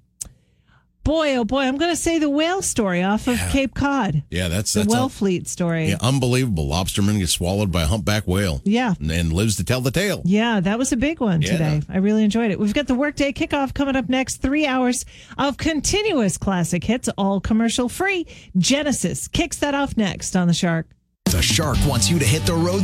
boy, 1.06 1.36
oh 1.38 1.46
boy, 1.46 1.62
I'm 1.62 1.78
gonna 1.78 1.96
say 1.96 2.20
the 2.20 2.30
whale 2.30 2.62
story 2.62 3.02
off 3.02 3.30
of 3.30 3.38
Cape 3.52 3.74
Cod. 3.74 4.24
Yeah, 4.30 4.50
that's 4.50 4.74
The 4.74 4.82
that's 4.82 4.94
un- 4.94 5.08
Wellfleet 5.10 5.48
story. 5.48 5.88
yeah, 5.90 5.98
unbelievable. 6.02 6.68
Lobsterman 6.68 7.20
gets 7.20 7.32
swallowed 7.32 7.72
by 7.72 7.84
a 7.84 7.86
humpback 7.86 8.28
whale. 8.28 8.60
Yeah. 8.66 8.96
And, 9.00 9.10
and 9.12 9.32
lives 9.32 9.56
to 9.58 9.64
tell 9.64 9.80
the 9.80 9.92
tale. 9.92 10.22
Yeah, 10.26 10.60
that 10.60 10.78
was 10.78 10.92
a 10.92 10.98
big 10.98 11.22
one 11.22 11.42
Yeah. 11.42 11.52
today. 11.54 11.82
I 11.88 11.98
really 12.00 12.24
enjoyed 12.26 12.52
it. 12.52 12.60
We've 12.60 12.74
got 12.74 12.88
the 12.88 12.96
workday 12.96 13.32
kickoff 13.32 13.74
coming 13.74 13.96
up 13.96 14.10
next. 14.10 14.42
Three 14.42 14.66
hours 14.66 15.06
of 15.38 15.56
continuous 15.58 16.38
classic 16.38 16.84
hits, 16.84 17.08
all 17.18 17.40
commercial 17.40 17.88
free. 17.88 18.26
Genesis 18.58 19.28
kicks 19.30 19.58
that 19.58 19.74
off 19.76 19.96
next 19.96 20.36
on 20.36 20.48
the 20.48 20.54
Shark. 20.54 20.88
The 21.26 21.42
Shark 21.42 21.78
wants 21.88 22.10
you 22.10 22.18
to 22.20 22.26
hit 22.26 22.46
the 22.46 22.54
road 22.54 22.84